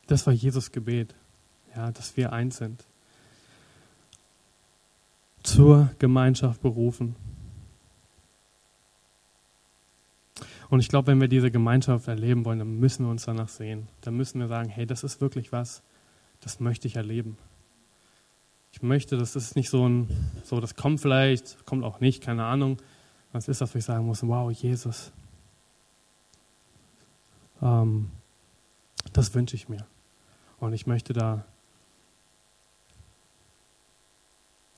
Das 0.05 0.27
war 0.27 0.33
Jesus 0.33 0.71
Gebet, 0.71 1.15
ja, 1.75 1.89
dass 1.89 2.15
wir 2.17 2.31
eins 2.31 2.57
sind. 2.57 2.85
Zur 5.41 5.89
Gemeinschaft 5.97 6.61
berufen. 6.61 7.15
Und 10.71 10.79
ich 10.79 10.87
glaube, 10.87 11.07
wenn 11.07 11.19
wir 11.19 11.27
diese 11.27 11.51
Gemeinschaft 11.51 12.07
erleben 12.07 12.45
wollen, 12.45 12.59
dann 12.59 12.79
müssen 12.79 13.05
wir 13.05 13.11
uns 13.11 13.25
danach 13.25 13.49
sehen. 13.49 13.89
Dann 13.99 14.15
müssen 14.15 14.39
wir 14.39 14.47
sagen, 14.47 14.69
hey, 14.69 14.85
das 14.85 15.03
ist 15.03 15.19
wirklich 15.19 15.51
was, 15.51 15.83
das 16.39 16.61
möchte 16.61 16.87
ich 16.87 16.95
erleben. 16.95 17.37
Ich 18.71 18.81
möchte, 18.81 19.17
das 19.17 19.35
ist 19.35 19.57
nicht 19.57 19.69
so 19.69 19.85
ein, 19.85 20.07
so 20.45 20.61
das 20.61 20.77
kommt 20.77 21.01
vielleicht, 21.01 21.65
kommt 21.65 21.83
auch 21.83 21.99
nicht, 21.99 22.23
keine 22.23 22.45
Ahnung. 22.45 22.77
Was 23.33 23.49
ist 23.49 23.59
das, 23.59 23.75
wo 23.75 23.79
ich 23.79 23.83
sagen 23.83 24.05
muss, 24.05 24.25
wow, 24.25 24.49
Jesus. 24.49 25.11
Ähm, 27.61 28.09
das 29.11 29.35
wünsche 29.35 29.57
ich 29.57 29.67
mir. 29.67 29.85
Und 30.61 30.71
ich 30.71 30.87
möchte 30.87 31.11
da, 31.11 31.43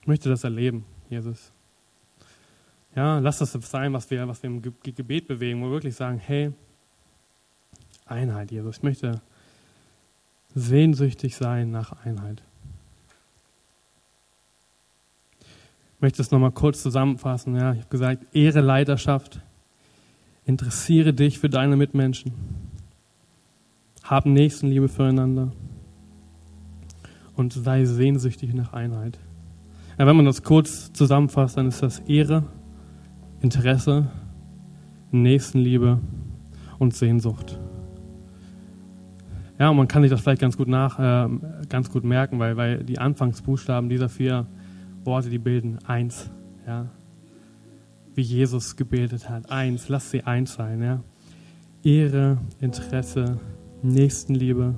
ich 0.02 0.08
möchte 0.08 0.28
das 0.28 0.44
erleben, 0.44 0.86
Jesus. 1.12 1.53
Ja, 2.96 3.20
lass 3.20 3.40
das 3.40 3.54
sein, 3.54 3.94
was 3.94 4.10
wir, 4.12 4.28
was 4.28 4.44
wir 4.44 4.50
im 4.50 4.62
Gebet 4.62 5.28
bewegen, 5.28 5.62
wo 5.62 5.66
wir 5.66 5.72
wirklich 5.72 5.96
sagen, 5.96 6.20
hey, 6.20 6.52
Einheit, 8.06 8.52
Jesus. 8.52 8.78
Ich 8.78 8.84
möchte 8.84 9.22
sehnsüchtig 10.54 11.36
sein 11.36 11.72
nach 11.72 12.06
Einheit. 12.06 12.44
Ich 15.96 16.02
möchte 16.02 16.22
es 16.22 16.32
nochmal 16.32 16.52
kurz 16.52 16.84
zusammenfassen. 16.84 17.56
Ja, 17.56 17.72
ich 17.72 17.80
habe 17.80 17.90
gesagt, 17.90 18.36
Ehre 18.36 18.62
Leidenschaft, 18.62 19.40
interessiere 20.46 21.14
dich 21.14 21.40
für 21.40 21.50
deine 21.50 21.78
Mitmenschen, 21.78 22.34
hab 24.04 24.26
Nächstenliebe 24.26 24.90
füreinander 24.90 25.54
und 27.36 27.54
sei 27.54 27.86
sehnsüchtig 27.86 28.54
nach 28.54 28.74
Einheit. 28.74 29.18
Ja, 29.98 30.06
wenn 30.06 30.16
man 30.16 30.26
das 30.26 30.44
kurz 30.44 30.92
zusammenfasst, 30.94 31.58
dann 31.58 31.68
ist 31.68 31.82
das 31.82 32.00
Ehre, 32.00 32.44
Interesse, 33.44 34.08
Nächstenliebe 35.12 36.00
und 36.80 36.96
Sehnsucht. 36.96 37.60
Ja, 39.60 39.70
und 39.70 39.76
man 39.78 39.90
kann 39.90 40.02
sich 40.02 40.10
das 40.10 40.22
vielleicht 40.22 40.42
ganz 40.42 40.58
gut 40.58 40.70
nach, 40.70 40.98
äh, 40.98 41.30
ganz 41.68 41.92
gut 41.92 42.06
merken, 42.06 42.40
weil, 42.40 42.56
weil 42.56 42.84
die 42.86 43.00
Anfangsbuchstaben 43.00 43.90
dieser 43.90 44.08
vier 44.08 44.48
Worte, 45.04 45.30
die 45.30 45.40
bilden 45.40 45.78
eins, 45.86 46.32
ja. 46.66 46.88
Wie 48.16 48.22
Jesus 48.22 48.78
gebildet 48.78 49.30
hat. 49.30 49.52
Eins, 49.52 49.90
lass 49.90 50.10
sie 50.10 50.24
eins 50.24 50.54
sein, 50.54 50.82
ja. 50.82 51.04
Ehre, 51.84 52.38
Interesse, 52.62 53.40
Nächstenliebe 53.82 54.76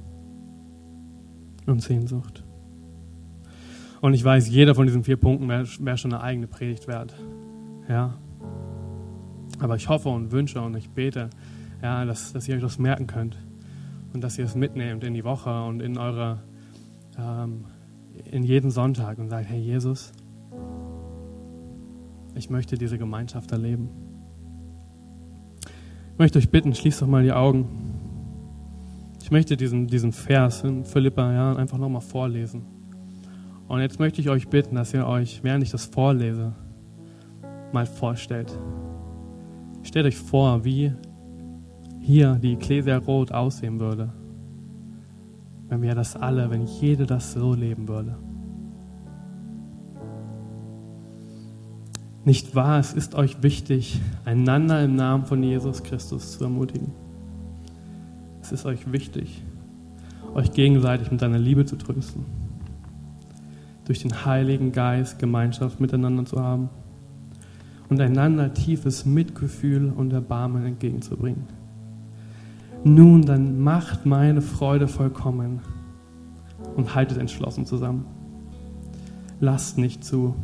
und 1.67 1.83
Sehnsucht. 1.83 2.43
Und 4.01 4.15
ich 4.15 4.23
weiß, 4.23 4.49
jeder 4.49 4.73
von 4.73 4.87
diesen 4.87 5.03
vier 5.03 5.17
Punkten 5.17 5.47
wäre 5.49 5.67
wär 5.79 5.97
schon 5.97 6.13
eine 6.13 6.23
eigene 6.23 6.47
Predigt 6.47 6.87
wert. 6.87 7.13
Ja. 7.87 8.17
Aber 9.59 9.75
ich 9.75 9.89
hoffe 9.89 10.09
und 10.09 10.31
wünsche 10.31 10.61
und 10.61 10.75
ich 10.75 10.89
bete, 10.89 11.29
ja, 11.81 12.05
dass, 12.05 12.33
dass 12.33 12.47
ihr 12.47 12.55
euch 12.55 12.61
das 12.61 12.79
merken 12.79 13.07
könnt 13.07 13.37
und 14.13 14.23
dass 14.23 14.37
ihr 14.37 14.45
es 14.45 14.55
mitnehmt 14.55 15.03
in 15.03 15.13
die 15.13 15.23
Woche 15.23 15.63
und 15.65 15.81
in 15.81 15.97
eure, 15.97 16.41
ähm, 17.17 17.65
in 18.31 18.43
jeden 18.43 18.71
Sonntag 18.71 19.17
und 19.17 19.29
sagt, 19.29 19.49
hey 19.49 19.59
Jesus, 19.59 20.11
ich 22.33 22.49
möchte 22.49 22.77
diese 22.77 22.97
Gemeinschaft 22.97 23.51
erleben. 23.51 23.89
Ich 26.11 26.19
möchte 26.19 26.39
euch 26.39 26.49
bitten, 26.49 26.73
schließt 26.73 27.01
doch 27.01 27.07
mal 27.07 27.23
die 27.23 27.33
Augen. 27.33 27.67
Ich 29.21 29.31
möchte 29.31 29.57
diesen, 29.57 29.87
diesen 29.87 30.11
Vers 30.11 30.63
in 30.63 30.85
Philippa 30.85 31.33
ja, 31.33 31.55
einfach 31.55 31.77
nochmal 31.77 32.01
vorlesen. 32.01 32.63
Und 33.67 33.81
jetzt 33.81 33.99
möchte 33.99 34.21
ich 34.21 34.29
euch 34.29 34.47
bitten, 34.47 34.75
dass 34.75 34.93
ihr 34.93 35.07
euch, 35.07 35.43
während 35.43 35.63
ich 35.63 35.71
das 35.71 35.85
vorlese, 35.85 36.53
mal 37.73 37.85
vorstellt. 37.85 38.57
Stellt 39.85 40.07
euch 40.07 40.17
vor, 40.17 40.65
wie 40.65 40.91
hier 42.01 42.39
die 42.41 42.53
Ecclesia 42.53 42.97
Rot 42.97 43.31
aussehen 43.31 43.79
würde, 43.79 44.11
wenn 45.69 45.83
wir 45.83 45.93
das 45.93 46.15
alle, 46.15 46.49
wenn 46.49 46.65
jede 46.65 47.05
das 47.05 47.33
so 47.33 47.53
leben 47.53 47.87
würde. 47.87 48.17
Nicht 52.25 52.55
wahr, 52.55 52.79
es 52.79 52.93
ist 52.93 53.13
euch 53.13 53.43
wichtig, 53.43 54.01
einander 54.25 54.83
im 54.83 54.95
Namen 54.95 55.27
von 55.27 55.43
Jesus 55.43 55.83
Christus 55.83 56.31
zu 56.31 56.43
ermutigen. 56.43 56.91
Es 58.41 58.51
ist 58.51 58.65
euch 58.65 58.91
wichtig, 58.91 59.43
euch 60.33 60.51
gegenseitig 60.51 61.11
mit 61.11 61.19
seiner 61.19 61.39
Liebe 61.39 61.63
zu 61.65 61.75
trösten, 61.75 62.25
durch 63.85 63.99
den 64.01 64.25
Heiligen 64.25 64.71
Geist 64.71 65.19
Gemeinschaft 65.19 65.79
miteinander 65.79 66.25
zu 66.25 66.41
haben 66.41 66.69
und 67.89 67.99
einander 68.01 68.53
tiefes 68.53 69.05
Mitgefühl 69.05 69.91
und 69.95 70.11
Erbarmen 70.13 70.65
entgegenzubringen 70.65 71.47
nun, 72.87 73.23
dann 73.23 73.59
macht 73.61 74.05
meine 74.05 74.43
Freude 74.43 74.87
vollkommen 74.87 75.61
und 76.75 76.93
haltet 76.93 77.17
entschlossen 77.17 77.65
zusammen. 77.65 78.05
Lasst 79.39 79.79
nicht 79.79 80.03
zu, 80.03 80.35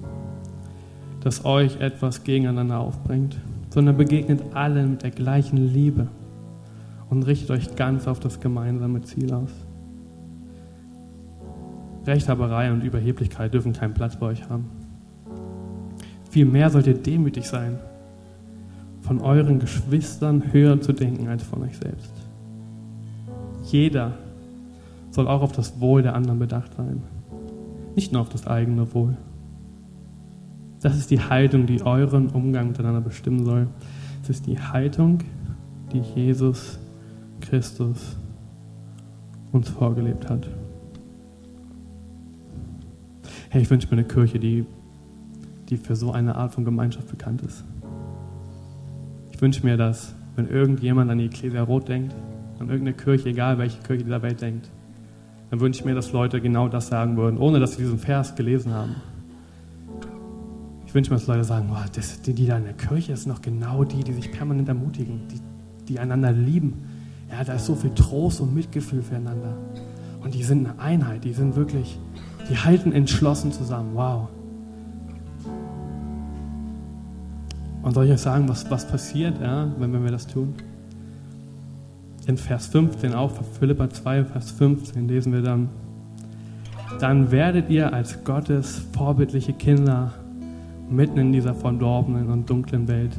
dass 1.20 1.46
euch 1.46 1.80
etwas 1.80 2.24
gegeneinander 2.24 2.80
aufbringt, 2.80 3.38
sondern 3.70 3.96
begegnet 3.96 4.56
allen 4.56 4.90
mit 4.90 5.04
der 5.04 5.12
gleichen 5.12 5.58
Liebe 5.58 6.08
und 7.12 7.22
richtet 7.28 7.52
euch 7.52 7.76
ganz 7.76 8.08
auf 8.08 8.20
das 8.20 8.40
gemeinsame 8.40 9.04
Ziel 9.04 9.32
aus. 9.36 9.52
Rechthaberei 12.08 12.74
und 12.74 12.82
Überheblichkeit 12.82 13.54
dürfen 13.54 13.74
keinen 13.74 13.94
Platz 13.94 14.16
bei 14.16 14.26
euch 14.26 14.50
haben. 14.50 14.81
Vielmehr 16.32 16.70
sollt 16.70 16.88
ihr 16.88 16.94
demütig 16.94 17.46
sein, 17.46 17.78
von 19.02 19.20
euren 19.20 19.60
Geschwistern 19.60 20.54
höher 20.54 20.80
zu 20.80 20.94
denken 20.94 21.28
als 21.28 21.44
von 21.44 21.62
euch 21.62 21.78
selbst. 21.78 22.14
Jeder 23.66 24.14
soll 25.10 25.28
auch 25.28 25.42
auf 25.42 25.52
das 25.52 25.82
Wohl 25.82 26.04
der 26.04 26.16
anderen 26.16 26.40
bedacht 26.40 26.74
sein, 26.78 27.04
nicht 27.98 28.14
nur 28.14 28.22
auf 28.22 28.30
das 28.30 28.48
eigene 28.48 28.94
Wohl. 28.94 29.18
Das 30.80 30.98
ist 30.98 31.12
die 31.12 31.20
Haltung, 31.20 31.66
die 31.66 31.82
euren 31.82 32.30
Umgang 32.30 32.70
miteinander 32.70 33.02
bestimmen 33.02 33.44
soll. 33.44 33.68
Es 34.24 34.30
ist 34.30 34.48
die 34.48 34.58
Haltung, 34.58 35.20
die 35.92 36.00
Jesus 36.00 36.80
Christus 37.42 38.16
uns 39.52 39.68
vorgelebt 39.68 40.30
hat. 40.30 40.48
Hey, 43.50 43.64
ich 43.64 43.70
wünsche 43.70 43.88
mir 43.88 43.94
eine 43.98 44.06
Kirche, 44.06 44.40
die, 44.40 44.66
die 45.72 45.78
für 45.78 45.96
so 45.96 46.12
eine 46.12 46.36
Art 46.36 46.54
von 46.54 46.66
Gemeinschaft 46.66 47.08
bekannt 47.08 47.42
ist. 47.42 47.64
Ich 49.32 49.42
wünsche 49.42 49.66
mir, 49.66 49.78
dass, 49.78 50.14
wenn 50.36 50.48
irgendjemand 50.48 51.10
an 51.10 51.18
die 51.18 51.26
Ecclesia 51.26 51.64
Rot 51.64 51.88
denkt, 51.88 52.14
an 52.60 52.70
irgendeine 52.70 52.94
Kirche, 52.94 53.30
egal 53.30 53.58
welche 53.58 53.82
Kirche 53.82 54.04
dieser 54.04 54.22
Welt 54.22 54.42
denkt, 54.42 54.70
dann 55.50 55.62
wünsche 55.62 55.80
ich 55.80 55.86
mir, 55.86 55.96
dass 55.96 56.12
Leute 56.12 56.42
genau 56.42 56.68
das 56.68 56.88
sagen 56.88 57.16
würden, 57.18 57.38
ohne 57.38 57.60
dass 57.60 57.72
sie 57.76 57.84
diesen 57.84 57.98
Vers 57.98 58.36
gelesen 58.36 58.74
haben. 58.74 58.98
Ich 60.86 60.94
wünsche 60.94 61.10
mir, 61.10 61.18
dass 61.18 61.28
Leute 61.28 61.46
sagen, 61.46 61.68
wow, 61.70 61.90
das, 61.96 62.22
die, 62.22 62.34
die 62.34 62.48
da 62.48 62.58
in 62.58 62.66
der 62.66 62.74
Kirche 62.74 63.16
sind 63.16 63.32
noch 63.32 63.42
genau 63.42 63.86
die, 63.86 64.04
die 64.04 64.12
sich 64.12 64.30
permanent 64.30 64.68
ermutigen, 64.68 65.22
die, 65.30 65.40
die 65.88 66.00
einander 66.00 66.34
lieben. 66.34 66.84
Ja, 67.30 67.46
da 67.46 67.54
ist 67.54 67.66
so 67.66 67.76
viel 67.76 67.92
Trost 67.96 68.42
und 68.42 68.54
Mitgefühl 68.54 69.02
füreinander. 69.02 69.58
Und 70.22 70.34
die 70.34 70.44
sind 70.44 70.68
eine 70.68 70.80
Einheit, 70.80 71.24
die 71.24 71.32
sind 71.32 71.56
wirklich, 71.56 71.98
die 72.50 72.58
halten 72.58 72.92
entschlossen 72.92 73.54
zusammen. 73.54 73.92
Wow. 73.94 74.28
Und 77.84 77.94
soll 77.94 78.06
ich 78.06 78.12
euch 78.12 78.22
sagen, 78.22 78.48
was, 78.48 78.70
was 78.70 78.88
passiert, 78.88 79.42
ja, 79.42 79.72
wenn, 79.78 79.92
wenn 79.94 80.04
wir 80.04 80.12
das 80.12 80.28
tun? 80.28 80.54
in 82.28 82.38
Vers 82.38 82.68
15 82.68 83.14
auch, 83.14 83.32
Philippa 83.60 83.90
2, 83.90 84.26
Vers 84.26 84.52
15 84.52 85.08
lesen 85.08 85.34
wir 85.34 85.42
dann, 85.42 85.70
dann 87.00 87.32
werdet 87.32 87.70
ihr 87.70 87.94
als 87.94 88.24
Gottes 88.24 88.82
vorbildliche 88.94 89.54
Kinder 89.54 90.14
mitten 90.90 91.18
in 91.18 91.32
dieser 91.32 91.54
verdorbenen 91.54 92.30
und 92.30 92.50
dunklen 92.50 92.88
Welt 92.88 93.12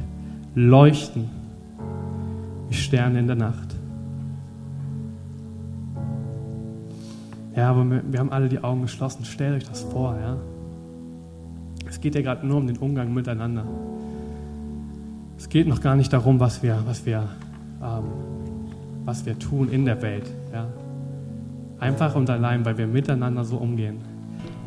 leuchten 0.55 1.29
wie 2.69 2.75
Sterne 2.75 3.19
in 3.19 3.27
der 3.27 3.35
Nacht. 3.35 3.75
Ja, 7.55 7.69
aber 7.69 7.85
wir 8.09 8.19
haben 8.19 8.31
alle 8.31 8.49
die 8.49 8.63
Augen 8.63 8.81
geschlossen. 8.81 9.25
Stellt 9.25 9.55
euch 9.55 9.69
das 9.69 9.81
vor, 9.81 10.17
ja. 10.19 10.37
Es 11.87 12.01
geht 12.01 12.15
ja 12.15 12.21
gerade 12.21 12.47
nur 12.47 12.57
um 12.57 12.65
den 12.65 12.77
Umgang 12.77 13.13
miteinander. 13.13 13.65
Es 15.43 15.49
geht 15.49 15.67
noch 15.67 15.81
gar 15.81 15.97
nicht 15.97 16.13
darum, 16.13 16.39
was 16.39 16.63
wir, 16.63 16.79
was 16.85 17.05
wir 17.05 17.27
ähm, 17.83 18.05
was 19.03 19.25
wir 19.25 19.37
tun 19.37 19.67
in 19.69 19.83
der 19.83 20.01
Welt. 20.01 20.29
Ja? 20.53 20.69
Einfach 21.81 22.15
und 22.15 22.29
allein, 22.29 22.63
weil 22.63 22.77
wir 22.77 22.87
miteinander 22.87 23.43
so 23.43 23.57
umgehen, 23.57 23.97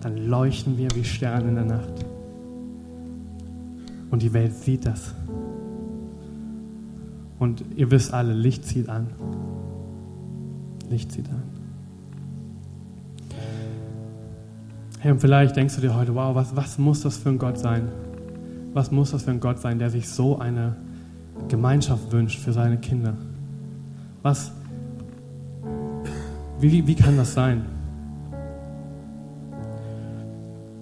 dann 0.02 0.18
leuchten 0.18 0.76
wir 0.76 0.88
wie 0.94 1.02
Sterne 1.02 1.48
in 1.48 1.54
der 1.54 1.64
Nacht. 1.64 2.04
Und 4.10 4.20
die 4.20 4.34
Welt 4.34 4.54
sieht 4.54 4.84
das. 4.84 5.14
Und 7.38 7.64
ihr 7.74 7.90
wisst 7.90 8.12
alle, 8.12 8.34
Licht 8.34 8.66
zieht 8.66 8.90
an. 8.90 9.06
Licht 10.90 11.10
zieht 11.10 11.30
an. 11.30 11.42
Hey, 14.98 15.12
und 15.12 15.20
vielleicht 15.20 15.56
denkst 15.56 15.74
du 15.76 15.80
dir 15.80 15.94
heute, 15.94 16.14
wow, 16.14 16.34
was, 16.34 16.54
was 16.54 16.76
muss 16.76 17.00
das 17.00 17.16
für 17.16 17.30
ein 17.30 17.38
Gott 17.38 17.58
sein? 17.58 17.88
Was 18.76 18.90
muss 18.90 19.12
das 19.12 19.22
für 19.22 19.30
ein 19.30 19.40
Gott 19.40 19.58
sein, 19.58 19.78
der 19.78 19.88
sich 19.88 20.06
so 20.06 20.38
eine 20.38 20.76
Gemeinschaft 21.48 22.12
wünscht 22.12 22.38
für 22.38 22.52
seine 22.52 22.76
Kinder? 22.76 23.14
Was? 24.20 24.52
Wie, 26.60 26.86
wie 26.86 26.94
kann 26.94 27.16
das 27.16 27.32
sein? 27.32 27.64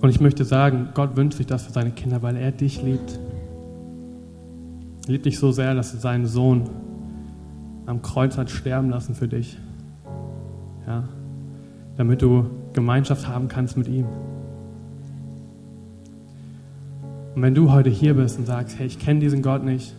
Und 0.01 0.09
ich 0.09 0.21
möchte 0.21 0.45
sagen, 0.45 0.89
Gott 0.93 1.17
wünscht 1.17 1.37
sich 1.37 1.47
das 1.47 1.63
für 1.63 1.73
seine 1.73 1.93
Kinder, 1.93 2.21
weil 2.21 2.35
er 2.35 2.51
dich 2.51 2.83
liebt. 2.83 3.21
Er 5.07 5.13
liebt 5.13 5.27
dich 5.27 5.39
so 5.39 5.53
sehr, 5.53 5.77
dass 5.77 5.95
er 5.95 6.01
seinen 6.01 6.27
Sohn 6.27 6.69
am 7.87 8.03
Kreuz 8.03 8.37
hat 8.37 8.51
sterben 8.51 8.91
lassen 8.91 9.15
für 9.15 9.29
dich. 9.29 9.57
Ja, 10.85 11.05
damit 11.97 12.23
du 12.23 12.47
Gemeinschaft 12.73 13.29
haben 13.29 13.47
kannst 13.47 13.77
mit 13.77 13.87
ihm. 13.87 14.07
Und 17.35 17.43
wenn 17.43 17.55
du 17.55 17.73
heute 17.73 17.91
hier 17.91 18.15
bist 18.15 18.39
und 18.39 18.47
sagst, 18.47 18.79
hey, 18.79 18.87
ich 18.87 18.99
kenne 18.99 19.21
diesen 19.21 19.43
Gott 19.43 19.65
nicht, 19.65 19.95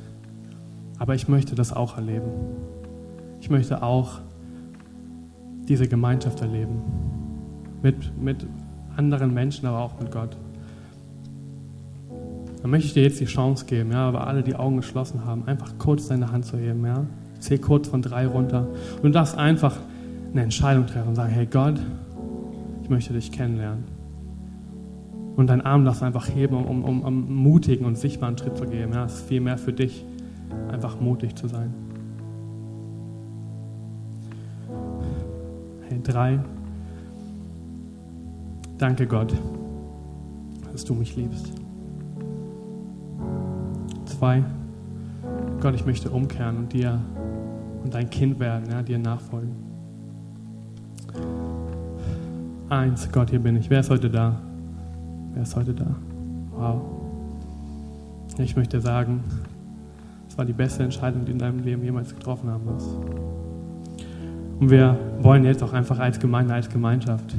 aber 0.98 1.16
ich 1.16 1.28
möchte 1.28 1.56
das 1.56 1.74
auch 1.74 1.98
erleben. 1.98 2.30
Ich 3.42 3.50
möchte 3.50 3.84
auch 3.84 4.22
diese 5.68 5.88
Gemeinschaft 5.88 6.42
erleben. 6.42 6.82
Mit, 7.82 8.18
mit 8.20 8.46
anderen 8.96 9.34
Menschen, 9.34 9.68
aber 9.68 9.80
auch 9.80 10.00
mit 10.00 10.12
Gott. 10.12 10.38
Dann 12.62 12.72
möchte 12.72 12.88
ich 12.88 12.94
dir 12.94 13.04
jetzt 13.04 13.20
die 13.20 13.26
Chance 13.26 13.66
geben, 13.66 13.92
ja, 13.92 14.08
aber 14.08 14.26
alle 14.26 14.42
die 14.42 14.56
Augen 14.56 14.78
geschlossen 14.78 15.26
haben, 15.26 15.46
einfach 15.46 15.78
kurz 15.78 16.08
deine 16.08 16.32
Hand 16.32 16.46
zu 16.46 16.58
heben, 16.58 16.86
ja. 16.86 17.06
Zähl 17.40 17.60
kurz 17.60 17.90
von 17.90 18.02
drei 18.02 18.26
runter. 18.26 18.68
Und 18.96 19.04
du 19.04 19.10
darfst 19.10 19.38
einfach 19.38 19.78
eine 20.32 20.42
Entscheidung 20.42 20.88
treffen 20.88 21.10
und 21.10 21.16
sagen, 21.16 21.32
hey 21.32 21.46
Gott, 21.46 21.80
ich 22.82 22.90
möchte 22.90 23.14
dich 23.14 23.32
kennenlernen. 23.32 23.95
Und 25.36 25.48
deinen 25.48 25.62
Arm 25.62 25.84
darfst 25.84 26.02
einfach 26.02 26.30
heben, 26.30 26.56
um, 26.56 26.84
um, 26.84 27.02
um 27.02 27.36
mutigen 27.36 27.86
und 27.86 27.98
sichtbaren 27.98 28.38
Schritt 28.38 28.58
zu 28.58 28.66
geben. 28.66 28.94
Ja, 28.94 29.06
es 29.06 29.16
ist 29.16 29.28
viel 29.28 29.42
mehr 29.42 29.58
für 29.58 29.74
dich, 29.74 30.06
einfach 30.72 31.00
mutig 31.00 31.36
zu 31.36 31.48
sein. 31.48 31.74
Hey, 35.90 36.00
drei. 36.02 36.40
Danke 38.78 39.08
Gott, 39.08 39.34
dass 40.72 40.86
du 40.86 40.94
mich 40.94 41.16
liebst. 41.16 41.52
Zwei. 44.06 44.44
Gott, 45.62 45.76
ich 45.76 45.86
möchte 45.86 46.10
umkehren 46.10 46.58
und 46.58 46.74
dir 46.74 47.02
und 47.84 47.94
dein 47.94 48.10
Kind 48.10 48.40
werden, 48.40 48.70
ja, 48.70 48.82
dir 48.82 49.00
nachfolgen. 49.00 49.56
Eins, 52.70 53.10
Gott, 53.12 53.30
hier 53.30 53.40
bin 53.40 53.56
ich. 53.56 53.70
Wer 53.70 53.82
ist 53.82 53.90
heute 53.90 54.10
da? 54.10 54.42
Wer 55.36 55.44
ist 55.44 55.56
heute 55.56 55.74
da? 55.74 55.86
Wow. 56.56 56.82
Ich 58.38 58.56
möchte 58.56 58.80
sagen, 58.80 59.22
es 60.30 60.38
war 60.38 60.46
die 60.46 60.54
beste 60.54 60.84
Entscheidung, 60.84 61.22
die 61.22 61.28
du 61.28 61.32
in 61.34 61.40
deinem 61.40 61.60
Leben 61.60 61.84
jemals 61.84 62.16
getroffen 62.16 62.50
haben 62.50 62.66
wirst. 62.66 62.88
Und 64.62 64.70
wir 64.70 64.98
wollen 65.20 65.44
jetzt 65.44 65.62
auch 65.62 65.74
einfach 65.74 66.00
als 66.00 66.20
Gemeinde, 66.20 66.54
als 66.54 66.70
Gemeinschaft, 66.70 67.36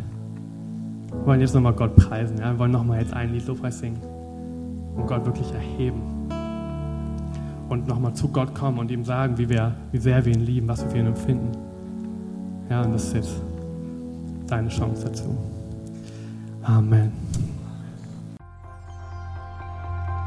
wollen 1.24 1.40
jetzt 1.40 1.54
nochmal 1.54 1.72
Gott 1.72 1.96
preisen. 1.96 2.36
Ja? 2.36 2.52
Wir 2.52 2.58
wollen 2.58 2.72
nochmal 2.72 3.00
jetzt 3.00 3.14
ein 3.14 3.32
Lied 3.32 3.46
Lobpreis 3.46 3.78
singen 3.78 3.98
und 4.94 5.06
Gott 5.06 5.24
wirklich 5.24 5.50
erheben. 5.54 6.02
Und 7.70 7.88
nochmal 7.88 8.12
zu 8.12 8.28
Gott 8.28 8.54
kommen 8.54 8.78
und 8.78 8.90
ihm 8.90 9.06
sagen, 9.06 9.38
wie, 9.38 9.48
wir, 9.48 9.72
wie 9.90 9.98
sehr 9.98 10.22
wir 10.22 10.34
ihn 10.34 10.44
lieben, 10.44 10.68
was 10.68 10.84
wir 10.84 10.90
für 10.90 10.98
ihn 10.98 11.06
empfinden. 11.06 11.50
Ja, 12.68 12.82
und 12.82 12.92
das 12.92 13.04
ist 13.04 13.14
jetzt 13.14 13.42
deine 14.48 14.68
Chance 14.68 15.06
dazu. 15.06 15.34
Amen. 16.62 17.10